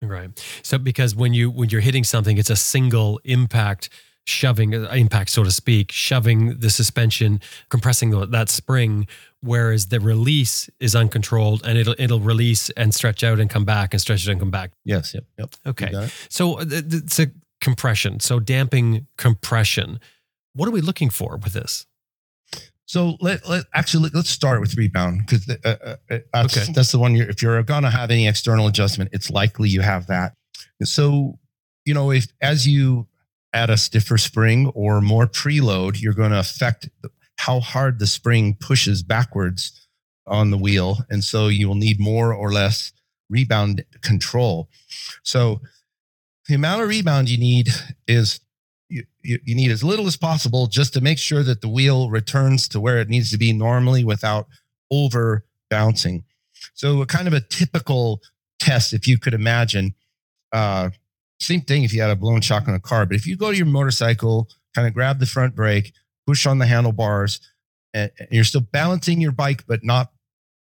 [0.02, 0.30] Right.
[0.64, 3.90] So because when you when you're hitting something, it's a single impact
[4.30, 9.08] shoving uh, impact so to speak shoving the suspension compressing the, that spring
[9.42, 13.94] whereas the release is uncontrolled and it'll it'll release and stretch out and come back
[13.94, 15.14] and stretch it and come back Yes.
[15.14, 15.26] Yep.
[15.40, 15.50] Yep.
[15.66, 15.90] Okay
[16.30, 17.28] so uh, it's a
[17.60, 20.00] compression so damping compression
[20.54, 21.86] what are we looking for with this
[22.86, 26.72] So let, let actually let's start with rebound because uh, uh, uh, that's, Okay.
[26.74, 27.16] that's the one.
[27.16, 30.34] You're, if you're going to have any external adjustment, it's likely you have that.
[30.84, 31.38] So
[31.86, 33.06] you know if as you
[33.54, 36.90] add a stiffer spring or more preload, you're going to affect
[37.38, 39.88] how hard the spring pushes backwards
[40.28, 42.92] on the wheel, and so you will need more or less
[43.30, 44.70] rebound control.
[45.24, 45.62] So
[46.48, 47.70] the amount of rebound you need
[48.08, 48.40] is
[48.90, 52.10] you, you, you need as little as possible just to make sure that the wheel
[52.10, 54.48] returns to where it needs to be normally without
[54.92, 56.24] over bouncing.
[56.74, 58.22] So, a kind of a typical
[58.60, 59.94] test, if you could imagine,
[60.52, 60.90] uh,
[61.40, 63.52] same thing if you had a blown shock on a car, but if you go
[63.52, 65.94] to your motorcycle, kind of grab the front brake,
[66.28, 67.40] push on the handlebars,
[67.94, 70.12] and and you're still balancing your bike, but not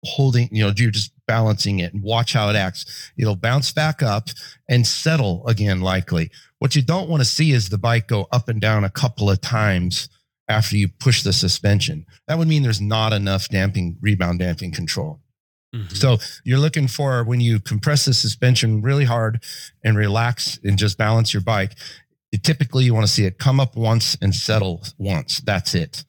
[0.05, 3.11] holding, you know, you're just balancing it and watch how it acts.
[3.17, 4.29] It'll bounce back up
[4.69, 6.31] and settle again, likely.
[6.59, 9.29] What you don't want to see is the bike go up and down a couple
[9.29, 10.09] of times
[10.47, 12.05] after you push the suspension.
[12.27, 15.21] That would mean there's not enough damping, rebound damping control.
[15.75, 15.95] Mhm.
[15.95, 19.43] So you're looking for when you compress the suspension really hard
[19.83, 21.73] and relax and just balance your bike.
[22.31, 25.39] It, typically, you want to see it come up once and settle once.
[25.41, 26.03] That's it.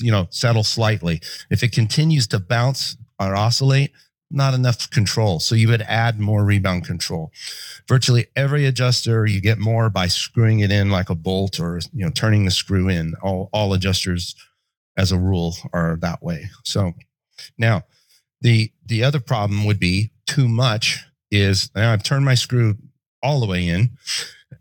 [0.00, 1.20] You know, settle slightly.
[1.50, 3.92] If it continues to bounce or oscillate,
[4.30, 5.40] not enough control.
[5.40, 7.32] So you would add more rebound control.
[7.88, 12.04] Virtually every adjuster, you get more by screwing it in like a bolt or you
[12.04, 13.14] know turning the screw in.
[13.22, 14.34] All all adjusters,
[14.96, 16.50] as a rule, are that way.
[16.64, 16.94] So
[17.58, 17.84] now
[18.42, 22.76] the the other problem would be too much is now I've turned my screw
[23.22, 23.90] all the way in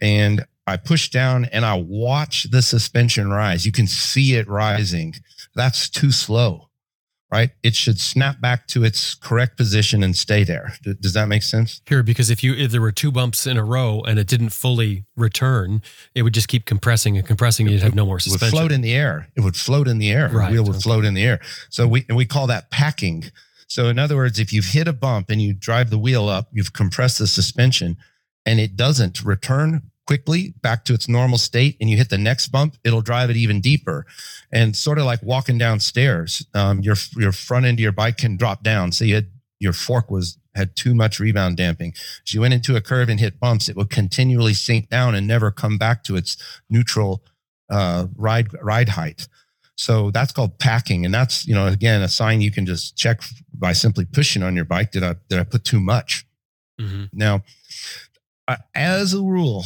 [0.02, 3.66] and I push down and I watch the suspension rise.
[3.66, 5.16] You can see it rising.
[5.56, 6.70] That's too slow,
[7.32, 7.50] right?
[7.64, 10.74] It should snap back to its correct position and stay there.
[10.84, 11.82] D- Does that make sense?
[11.90, 14.50] Sure, because if you if there were two bumps in a row and it didn't
[14.52, 15.82] fully return,
[16.16, 17.66] it would just keep compressing and compressing.
[17.66, 18.58] And you'd have no more It would suspension.
[18.58, 19.28] float in the air.
[19.36, 20.30] It would float in the air.
[20.30, 20.82] Right, The wheel would okay.
[20.84, 21.40] float in the air.
[21.70, 23.26] So we and we call that packing.
[23.72, 26.50] So in other words, if you've hit a bump and you drive the wheel up,
[26.52, 27.96] you've compressed the suspension,
[28.46, 32.50] and it doesn't return quickly back to its normal state, and you hit the next
[32.50, 34.06] bump, it'll drive it even deeper.
[34.52, 38.36] And sort of like walking downstairs, um, your your front end of your bike can
[38.36, 38.92] drop down.
[38.92, 39.28] So you had
[39.60, 41.94] your fork was had too much rebound damping.
[42.28, 45.26] As you went into a curve and hit bumps, it would continually sink down and
[45.26, 46.36] never come back to its
[46.70, 47.24] neutral
[47.70, 49.30] uh, ride ride height.
[49.78, 53.22] So that's called packing, and that's you know again a sign you can just check
[53.54, 54.92] by simply pushing on your bike.
[54.92, 56.26] Did I did I put too much?
[56.80, 57.10] Mhm.
[57.14, 57.44] Now,
[58.48, 59.66] uh, as a rule,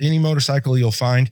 [0.00, 1.30] any motorcycle you'll find,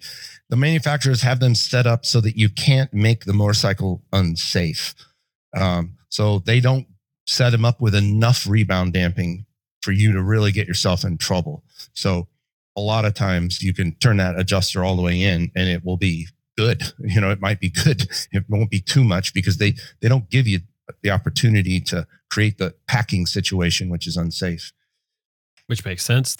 [0.49, 4.95] the manufacturers have them set up so that you can't make the motorcycle unsafe.
[5.57, 6.87] Um, so they don't
[7.27, 9.45] set them up with enough rebound damping
[9.83, 11.63] for you to really get yourself in trouble.
[11.93, 12.29] So
[12.77, 15.85] a lot of times you can turn that adjuster all the way in and it
[15.85, 16.29] will be
[16.59, 16.83] good.
[17.15, 18.01] You know, it might be good.
[18.33, 20.61] It won't be too much because they they don't give you
[21.03, 24.73] the opportunity to create the packing situation, which is unsafe.
[25.67, 26.37] which makes sense.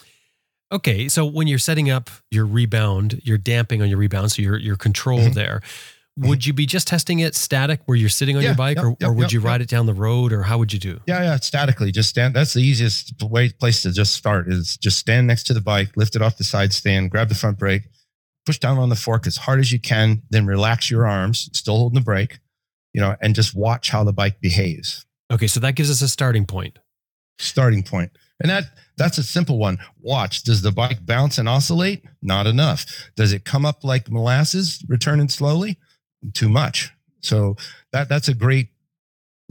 [0.71, 4.57] Okay, so when you're setting up your rebound, you're damping on your rebound, so your
[4.57, 5.33] your control Mhm.
[5.35, 5.61] there.
[6.17, 8.85] Would you be just testing it static where you're sitting on Yeah, your bike, yep,
[8.85, 10.79] or, yep, or would yep, you ride it down the road, or how would you
[10.79, 10.99] do?
[11.07, 11.91] Yeah, yeah, statically.
[11.93, 12.33] Just stand.
[12.35, 15.89] That's the easiest way place to just start is just stand next to the bike,
[15.95, 17.83] lift it off the side stand, grab the front brake,
[18.45, 21.77] push down on the fork as hard as you can, then relax your arms, still
[21.77, 22.39] holding the brake,
[22.93, 25.05] you know, and just watch how the bike behaves.
[25.31, 26.79] Okay, so that gives us a starting point.
[27.37, 28.11] Starting point.
[28.41, 28.65] And that
[28.97, 29.77] that's a simple one.
[30.01, 30.43] Watch.
[30.43, 32.03] Does the bike bounce and oscillate?
[32.21, 32.85] Not enough.
[33.15, 35.77] Does it come up like molasses, returning slowly?
[36.33, 36.91] Too much.
[37.21, 37.55] So
[37.91, 38.69] that that's a great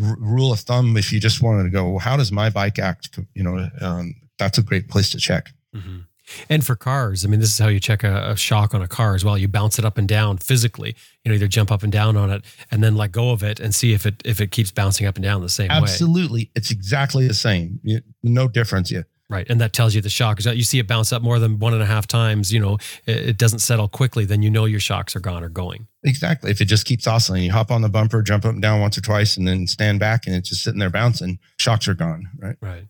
[0.03, 2.79] r- rule of thumb if you just wanted to go, well, how does my bike
[2.79, 3.19] act?
[3.35, 5.51] You know, um, that's a great place to check.
[5.75, 6.07] Mhm.
[6.49, 8.89] And for cars, I mean, this is how you check a, a shock on a
[8.89, 9.39] car as well.
[9.39, 10.95] You bounce it up and down physically.
[11.25, 13.61] You know, either jump up and down on it and then let go of it
[13.61, 15.77] and see if it if it keeps bouncing up and down the same way.
[15.77, 17.81] Absolutely, it's exactly the same.
[17.83, 18.91] You- No difference.
[18.91, 19.47] Yeah, Right.
[19.51, 21.59] And that tells you the shock is that you see it bounce up more than
[21.59, 24.65] one and a half times, you know, it, it doesn't settle quickly, then you know
[24.65, 25.87] your shocks are gone or going.
[26.03, 26.51] exactly.
[26.51, 28.97] If it just keeps oscillating, you hop on the bumper, jump up and down once
[28.97, 31.39] or twice, and then stand back, and it's just sitting there bouncing.
[31.59, 32.29] Shocks are gone.
[32.39, 32.57] Right.
[32.63, 32.85] Right.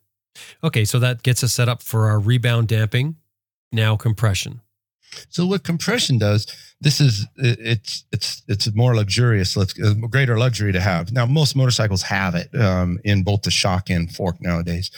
[0.62, 0.84] Okay.
[0.84, 3.16] So that gets us set up for our rebound damping.
[3.73, 4.61] Now compression.
[5.31, 6.47] So what compression does,
[6.81, 11.12] this is it- it's it's it's more luxurious, let's greater luxury to have.
[11.12, 14.91] Now most motorcycles have it um, in both the shock and fork nowadays.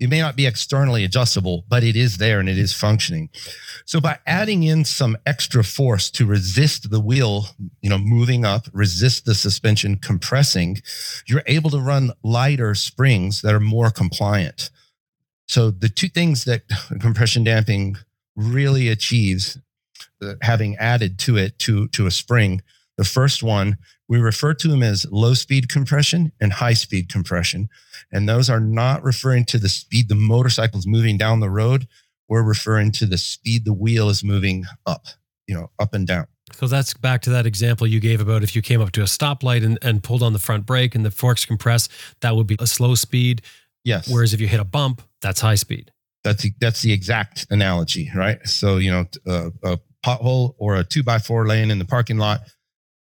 [0.00, 3.28] It may not be externally adjustable, but it is there and it is functioning.
[3.84, 7.48] So by adding in some extra force to resist the wheel,
[7.82, 10.80] you know, moving up, resist the suspension compressing,
[11.26, 14.70] you're able to run lighter springs that are more compliant.
[15.46, 16.62] So the two things that
[17.00, 17.96] compression damping
[18.38, 19.58] really achieves
[20.22, 22.62] uh, having added to it to to a spring
[22.96, 23.76] the first one
[24.08, 27.68] we refer to them as low speed compression and high speed compression
[28.12, 31.86] and those are not referring to the speed the motorcycle is moving down the road
[32.28, 35.06] we're referring to the speed the wheel is moving up
[35.48, 38.54] you know up and down So that's back to that example you gave about if
[38.54, 41.10] you came up to a stoplight and, and pulled on the front brake and the
[41.10, 41.88] forks compress,
[42.20, 43.42] that would be a slow speed.
[43.84, 45.90] yes Whereas if you hit a bump, that's high speed.
[46.24, 50.76] That's the, that's the exact analogy right so you know a, uh, a pothole or
[50.76, 52.40] a two by four laying in the parking lot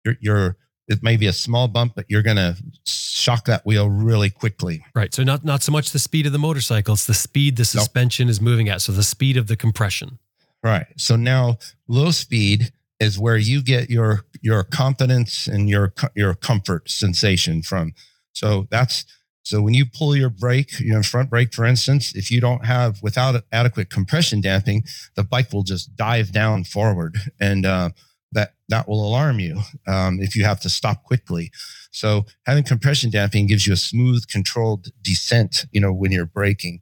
[0.06, 0.58] you're, you're
[0.88, 2.56] it may be a small bump but you're going to
[2.86, 5.16] shock that wheel really quickly Right.
[5.16, 8.28] So not not so much the speed of the motorcycle, it's the speed the suspension
[8.28, 8.82] is moving at.
[8.82, 10.20] So the speed of the compression.
[10.62, 10.88] Right.
[10.98, 11.58] So now
[11.88, 17.94] low speed is where you get your your confidence and your your comfort sensation from.
[18.34, 19.06] So that's
[19.50, 23.02] so when you pull your brake, your front brake, for instance, if you don't have
[23.02, 24.84] without adequate compression damping,
[25.16, 27.90] the bike will just dive down forward, and uh,
[28.32, 31.50] that that will alarm you um, if you have to stop quickly.
[31.90, 35.66] So having compression damping gives you a smooth, controlled descent.
[35.72, 36.82] You know when you're braking,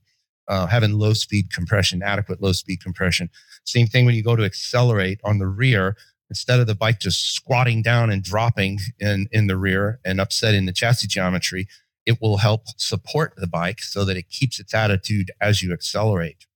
[0.49, 3.29] uh, having low speed compression, adequate low speed compression.
[3.63, 5.95] Same thing when you go to accelerate on the rear.
[6.29, 10.65] Instead of the bike just squatting down and dropping in in the rear and upsetting
[10.65, 11.69] the chassis geometry,
[12.07, 16.47] it will help support the bike so that it keeps its attitude as you accelerate.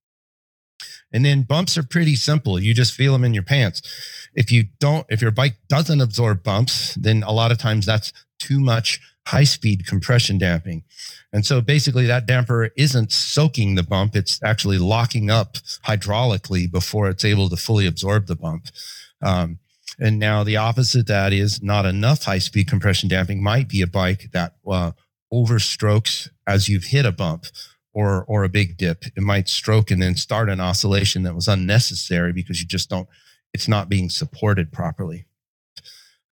[1.14, 2.58] And then bumps are pretty simple.
[2.58, 3.82] You just feel them in your pants.
[4.34, 8.14] If you don't, if your bike doesn't absorb bumps, then a lot of times that's
[8.40, 10.84] too much high speed compression damping.
[11.34, 14.16] And so basically that damper isn't soaking the bump.
[14.16, 18.68] It's actually locking up hydraulically before it's able to fully absorb the bump.
[19.22, 19.60] Um,
[20.00, 23.88] and now the opposite that is not enough high speed compression damping might be a
[23.88, 24.92] bike that uh,
[25.34, 27.46] overstrokes as you've hit a bump
[27.94, 29.06] or or a big dip.
[29.16, 33.08] It might stroke and then start an oscillation that was unnecessary because you just don't
[33.54, 35.26] it's not being supported properly.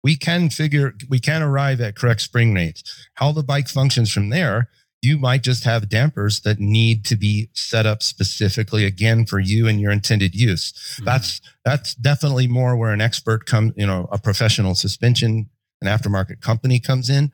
[0.02, 3.08] We can figure we can arrive at correct spring rates.
[3.14, 4.68] How the bike functions from there,
[5.00, 9.66] you might just have dampers that need to be set up specifically again for you
[9.66, 10.72] and your intended use.
[10.72, 11.04] Mm-hmm.
[11.04, 15.48] That's that's definitely more where an expert comes, you know, a professional suspension,
[15.80, 17.32] an aftermarket company comes in.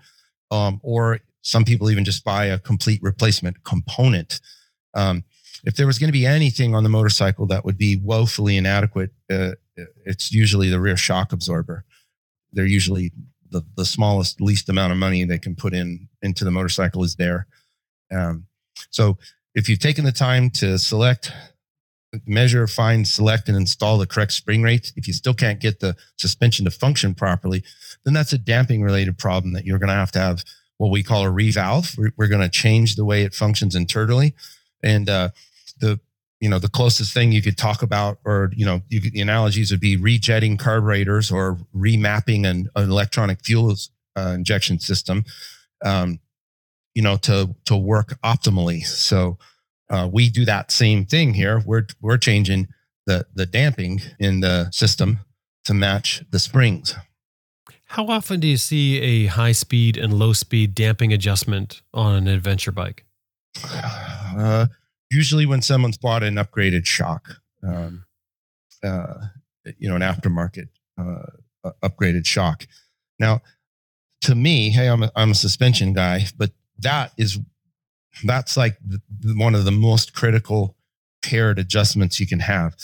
[0.53, 4.41] Um, or some people even just buy a complete replacement component.
[4.95, 5.25] Um,
[5.65, 9.11] if there was going to be anything on the motorcycle that would be woefully inadequate,
[9.31, 9.53] uh,
[10.05, 11.85] it's usually the rear shock absorber.
[12.53, 13.13] They're usually
[13.51, 17.17] the, the smallest, least amount of money they can put in into the motorcycle is
[17.17, 17.47] there.
[18.13, 18.47] Um,
[18.91, 19.19] so
[19.55, 21.33] if you've taken the time to select,
[22.27, 25.97] measure, find, select, and install the correct spring rate, if you still can't get the
[26.17, 27.63] suspension to function properly,
[28.05, 30.45] then that's a damping related problem that you're going to have to have
[30.81, 31.95] what we call a revalve.
[31.99, 34.35] We're, we're going to change the way it functions internally.
[34.83, 35.29] And uh,
[35.79, 36.01] the
[36.41, 39.21] you know the closest thing you could talk about, or you know, you could, the
[39.21, 43.77] analogies would be rejetting carburetors or remapping an, an electronic fuel
[44.17, 45.27] uh, injection system.
[45.85, 46.19] Um,
[46.95, 48.83] you know, to to work optimally.
[48.87, 49.37] So
[49.91, 51.63] uh, we do that same thing here.
[51.67, 52.69] We're we're changing
[53.05, 55.19] the the damping in the system
[55.65, 56.95] to match the springs.
[57.91, 62.29] How often do you see a high speed and low speed damping adjustment on an
[62.29, 63.05] adventure bike?
[64.39, 64.67] Uh,
[65.11, 68.05] usually, when someone's bought an upgraded shock, um,
[68.85, 69.15] uh,
[69.77, 72.65] you know, an aftermarket uh, upgraded shock.
[73.19, 73.43] Now,
[74.21, 77.41] to me, hey, I'm a, I'm a suspension guy, but that is
[78.23, 79.01] that's like the,
[79.35, 80.77] one of the most critical
[81.25, 82.77] paired adjustments you can have.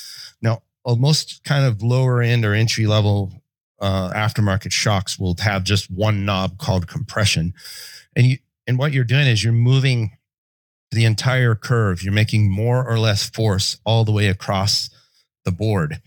[0.42, 3.32] Now, most kind of lower end or entry level
[3.80, 7.54] uh, aftermarket shocks will have just one knob called compression,
[8.14, 10.16] and you and what you're doing is you're moving
[10.90, 12.02] the entire curve.
[12.02, 14.90] You're making more or less force all the way across
[15.44, 16.00] the board.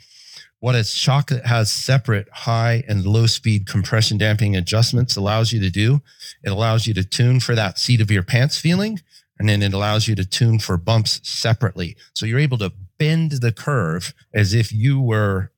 [0.59, 5.61] What a shock that has separate high and low speed compression damping adjustments allows you
[5.61, 6.01] to do,
[6.43, 8.99] it allows you to tune for that seat of your pants feeling,
[9.37, 11.95] and then it allows you to tune for bumps separately.
[12.13, 15.53] So you're able to bend the curve as if you were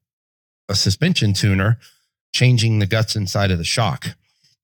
[0.70, 1.80] a suspension tuner
[2.32, 4.08] changing the guts inside of the shock.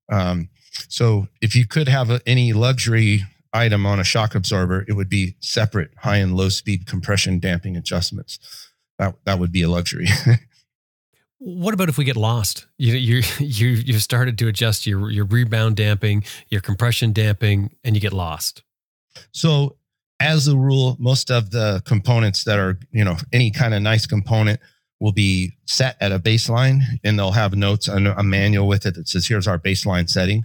[0.10, 0.50] Um,
[0.88, 5.10] so if you could have a, any luxury item on a shock absorber, it would
[5.10, 8.40] be separate high and low speed compression damping adjustments.
[9.00, 10.08] That that would be a luxury.
[11.40, 12.68] what about if we get lost?
[12.78, 17.96] You you you you started to adjust your your rebound damping, your compression damping, and
[17.96, 18.64] you get lost.
[19.32, 19.78] So
[20.20, 24.06] as a rule, most of the components that are you know any kind of nice
[24.06, 24.60] component
[25.00, 28.96] will be set at a baseline and they'll have notes and a manual with it
[28.96, 30.44] that says here's our baseline setting.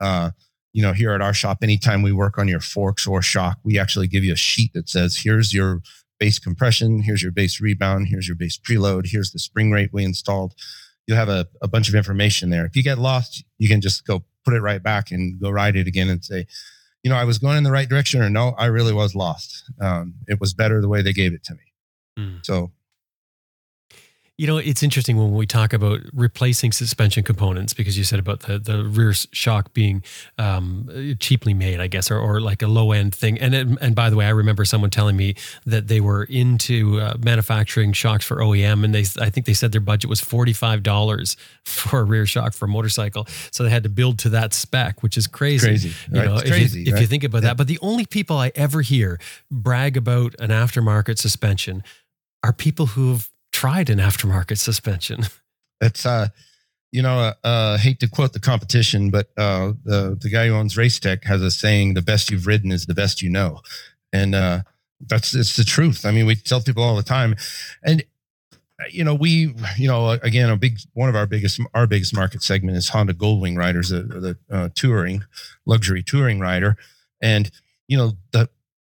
[0.00, 0.30] Uh,
[0.72, 3.78] you know here at our shop anytime we work on your forks or shock we
[3.78, 5.80] actually give you a sheet that says here's your
[6.18, 10.04] base compression here's your base rebound here's your base preload here's the spring rate we
[10.04, 10.54] installed.
[11.06, 12.64] You'll have a, a bunch of information there.
[12.64, 15.76] If you get lost you can just go put it right back and go ride
[15.76, 16.46] it again and say
[17.02, 19.64] you know i was going in the right direction or no i really was lost.
[19.80, 21.60] Um, it was better the way they gave it to me.
[22.18, 22.46] Mm.
[22.46, 22.70] so
[24.40, 28.40] you know, it's interesting when we talk about replacing suspension components because you said about
[28.40, 30.02] the, the rear shock being
[30.38, 30.88] um,
[31.20, 33.38] cheaply made, I guess, or, or like a low end thing.
[33.38, 35.34] And it, and by the way, I remember someone telling me
[35.66, 39.72] that they were into uh, manufacturing shocks for OEM, and they I think they said
[39.72, 43.68] their budget was forty five dollars for a rear shock for a motorcycle, so they
[43.68, 45.68] had to build to that spec, which is crazy.
[45.68, 47.48] Crazy, you know, if, crazy, you, if you think about yeah.
[47.48, 47.58] that.
[47.58, 49.20] But the only people I ever hear
[49.50, 51.82] brag about an aftermarket suspension
[52.42, 55.24] are people who've tried an aftermarket suspension.
[55.82, 56.28] It's uh,
[56.92, 60.54] you know, uh, uh, hate to quote the competition, but uh, the the guy who
[60.54, 63.60] owns Race Tech has a saying: "The best you've ridden is the best you know,"
[64.12, 64.62] and uh,
[65.00, 66.04] that's it's the truth.
[66.04, 67.36] I mean, we tell people all the time,
[67.82, 68.04] and
[68.52, 72.14] uh, you know, we, you know, again, a big one of our biggest our biggest
[72.14, 75.24] market segment is Honda Goldwing riders, the, the uh, touring
[75.66, 76.76] luxury touring rider,
[77.22, 77.50] and
[77.86, 78.48] you know, the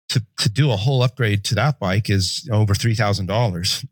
[0.09, 3.85] to to do a whole upgrade to that bike is over three thousand dollars,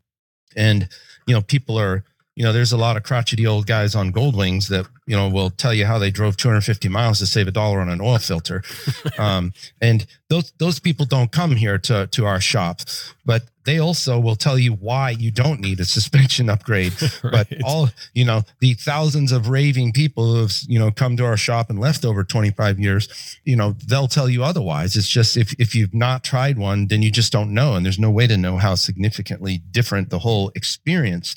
[0.56, 0.88] and
[1.26, 2.04] you know, people are
[2.36, 5.50] you know, there's a lot of crotchety old guys on Goldwings that, you know, will
[5.50, 8.62] tell you how they drove 250 miles to save a dollar on an oil filter.
[9.18, 12.80] um, and those, those people don't come here to, to our shop,
[13.24, 16.92] but they also will tell you why you don't need a suspension upgrade.
[17.22, 17.46] right.
[17.48, 21.24] But all, you know, the thousands of raving people who have, you know, come to
[21.24, 24.96] our shop and left over 25 years, you know, they'll tell you otherwise.
[24.96, 27.74] It's just if, if you've not tried one, then you just don't know.
[27.74, 31.36] And there's no way to know how significantly different the whole experience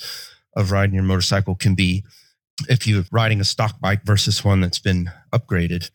[0.55, 2.03] of riding your motorcycle can be
[2.69, 5.89] if you're riding a stock bike versus one that's been upgraded.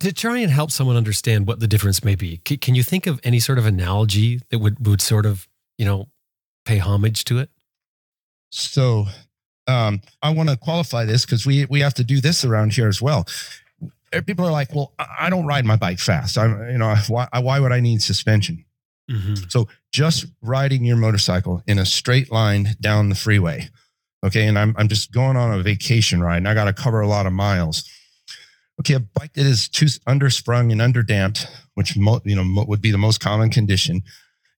[0.00, 3.20] To try and help someone understand what the difference may be, can you think of
[3.24, 6.08] any sort of analogy that would, would sort of, you know,
[6.64, 7.50] pay homage to it?
[8.50, 9.06] So
[9.66, 12.88] um, I want to qualify this because we, we have to do this around here
[12.88, 13.26] as well.
[14.26, 16.38] People are like, well, I don't ride my bike fast.
[16.38, 18.64] I, you know, why, why would I need suspension?
[19.10, 19.48] Mm-hmm.
[19.48, 23.68] So just riding your motorcycle in a straight line down the freeway.
[24.24, 24.46] Okay.
[24.46, 27.06] And I'm, I'm just going on a vacation ride and I got to cover a
[27.06, 27.88] lot of miles.
[28.80, 28.94] Okay.
[28.94, 32.90] A bike that is too undersprung and underdamped, which, mo- you know, mo- would be
[32.90, 34.02] the most common condition.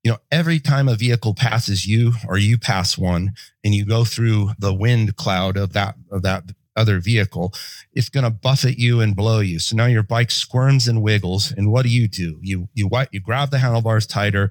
[0.03, 4.05] You know, every time a vehicle passes you or you pass one and you go
[4.05, 6.45] through the wind cloud of that, of that
[6.77, 7.53] other vehicle,
[7.93, 9.59] it's going to buffet you and blow you.
[9.59, 11.53] So now your bike squirms and wiggles.
[11.53, 12.39] And what do you do?
[12.41, 14.51] You you you grab the handlebars tighter.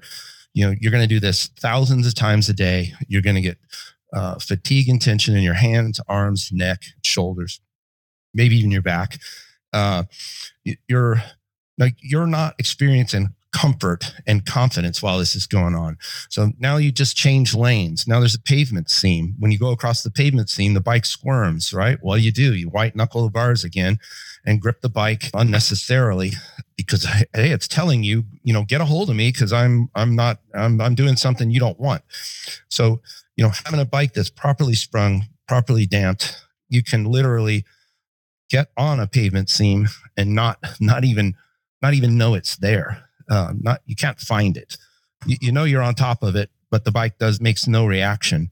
[0.52, 2.92] You know you're going to do this thousands of times a day.
[3.08, 3.58] You're going to get
[4.12, 7.60] uh, fatigue and tension in your hands, arms, neck, shoulders,
[8.34, 9.18] maybe even your back.
[9.72, 10.04] Uh,
[10.88, 11.22] you're
[11.78, 15.98] like you're not experiencing comfort and confidence while this is going on.
[16.28, 18.06] So now you just change lanes.
[18.06, 19.34] Now there's a pavement seam.
[19.38, 21.98] When you go across the pavement seam, the bike squirms, right?
[22.00, 22.54] Do you do?
[22.54, 23.98] You white knuckle the bars again
[24.46, 26.32] and grip the bike unnecessarily
[26.90, 30.16] because hey, it's telling you, you know, get a hold of me because I'm I'm
[30.16, 32.02] not I'm I'm doing something you don't want.
[32.68, 33.00] So,
[33.36, 37.64] you know, having a bike that's properly sprung, properly damped, you can literally
[38.48, 41.34] get on a pavement seam and not not even
[41.80, 44.76] not even know it's there uh, not you can't find it.
[45.24, 48.50] You, you know you're on top of it, but the bike does makes no reaction.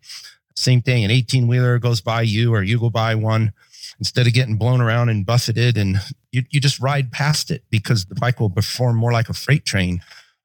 [0.55, 3.53] Same thing, an 18 wheeler goes by you or you go by one
[3.99, 5.99] instead of getting blown around and buffeted and
[6.33, 9.65] you, you just ride past it because the bike will perform more like a freight
[9.65, 10.01] train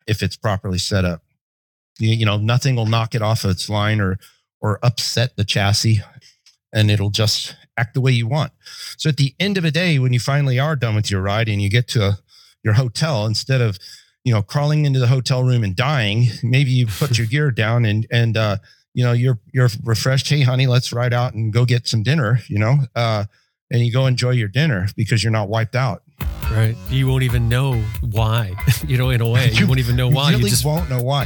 [0.08, 1.24] if it's properly set up.
[2.00, 4.18] You, you know, nothing will knock it off of its line or
[4.62, 6.02] or upset the chassis
[6.74, 8.54] and it'll just act the way you want.
[8.98, 11.50] So at the end of the day, when you finally are done with your ride
[11.50, 12.20] and you get to a,
[12.64, 13.78] your hotel, instead of
[14.24, 16.28] you know, crawling into the hotel room and dying.
[16.42, 18.58] Maybe you put your gear down and and uh,
[18.94, 20.30] you know you're you're refreshed.
[20.30, 22.40] Hey, honey, let's ride out and go get some dinner.
[22.48, 23.26] You know, uh,
[23.74, 26.04] and you go enjoy your dinner because you're not wiped out.
[26.52, 26.76] Right.
[26.90, 28.54] You won't even know why.
[28.88, 30.30] you know, in a way, you, you won't even know why.
[30.30, 31.26] Really you just won't know why.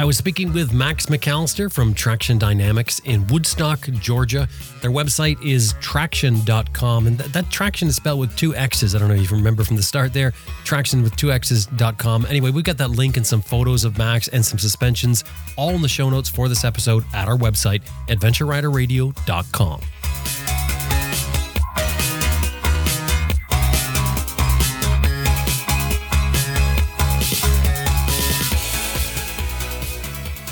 [0.00, 4.48] I was speaking with Max McAllister from Traxxion Dynamics in Woodstock, Georgia.
[4.80, 8.94] Their website is traxxion.com, and th- that traction is spelled with two X's.
[8.94, 10.32] I don't know if you remember from the start there.
[10.64, 12.24] Traction with two X's.com.
[12.30, 15.22] Anyway, we've got that link and some photos of Max and some suspensions
[15.56, 19.82] all in the show notes for this episode at our website, adventureriderradio.com.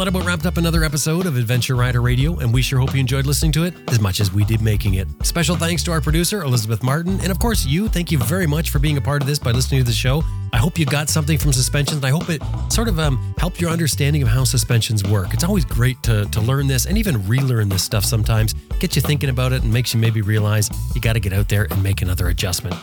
[0.00, 3.00] That about wrapped up another episode of Adventure Rider Radio, and we sure hope you
[3.00, 5.06] enjoyed listening to it as much as we did making it.
[5.22, 7.86] Special thanks to our producer, Elizabeth Martin, and of course, you.
[7.86, 10.22] Thank you very much for being a part of this by listening to the show.
[10.54, 12.40] I hope you got something from suspensions, and I hope it
[12.72, 15.34] sort of um, helped your understanding of how suspensions work.
[15.34, 18.54] It's always great to, to learn this and even relearn this stuff sometimes.
[18.78, 21.50] Get you thinking about it and makes you maybe realize you got to get out
[21.50, 22.74] there and make another adjustment.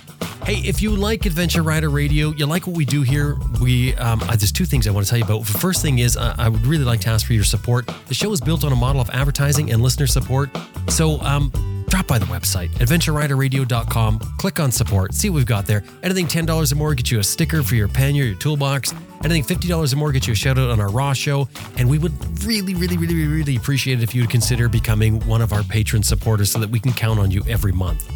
[0.47, 4.21] Hey, if you like Adventure Rider Radio, you like what we do here, we um,
[4.21, 5.45] uh, there's two things I want to tell you about.
[5.45, 7.89] The first thing is uh, I would really like to ask for your support.
[8.07, 10.49] The show is built on a model of advertising and listener support.
[10.89, 11.51] So um,
[11.89, 15.83] drop by the website, adventureriderradio.com, click on support, see what we've got there.
[16.03, 18.93] Anything $10 or more gets you a sticker for your pen or your toolbox.
[19.23, 21.47] Anything $50 or more gets you a shout out on our Raw show.
[21.77, 22.13] And we would
[22.45, 26.05] really, really, really, really appreciate it if you would consider becoming one of our Patreon
[26.05, 28.07] supporters so that we can count on you every month.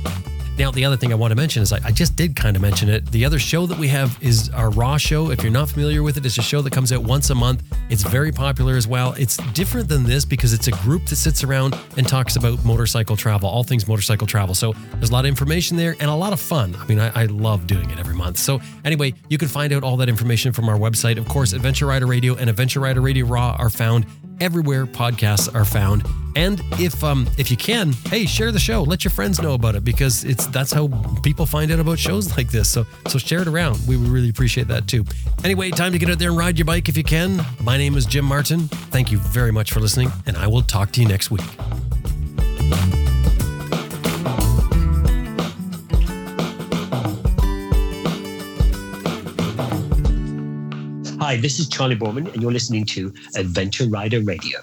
[0.61, 2.61] Now, the other thing I want to mention is I, I, just did kind of
[2.61, 3.07] mention it.
[3.07, 5.31] The other show that we have is our Raw show.
[5.31, 7.63] If you're not familiar with it, it's a show that comes out once a month.
[7.89, 9.13] It's very popular as well.
[9.17, 13.17] It's different than this because it's a group that sits around and talks about motorcycle
[13.17, 14.53] travel, all things motorcycle travel.
[14.53, 16.75] So there's a lot of information there and a lot of fun.
[16.75, 18.37] I mean, I, I love doing it every month.
[18.37, 21.17] So anyway, you can find out all that information from our website.
[21.17, 24.05] Of course, Adventure Rider Radio and Adventure Rider Radio Raw are found
[24.41, 26.03] everywhere podcasts are found.
[26.35, 28.83] And if um if you can, hey, share the show.
[28.83, 30.87] Let your friends know about it because it's that's how
[31.23, 32.69] people find out about shows like this.
[32.69, 33.79] So so share it around.
[33.87, 35.05] We would really appreciate that too.
[35.43, 37.45] Anyway, time to get out there and ride your bike if you can.
[37.61, 38.67] My name is Jim Martin.
[38.91, 41.41] Thank you very much for listening, and I will talk to you next week.
[51.21, 54.57] Hi, this is Charley Boorman, and you're listening to Adventure Rider Radio.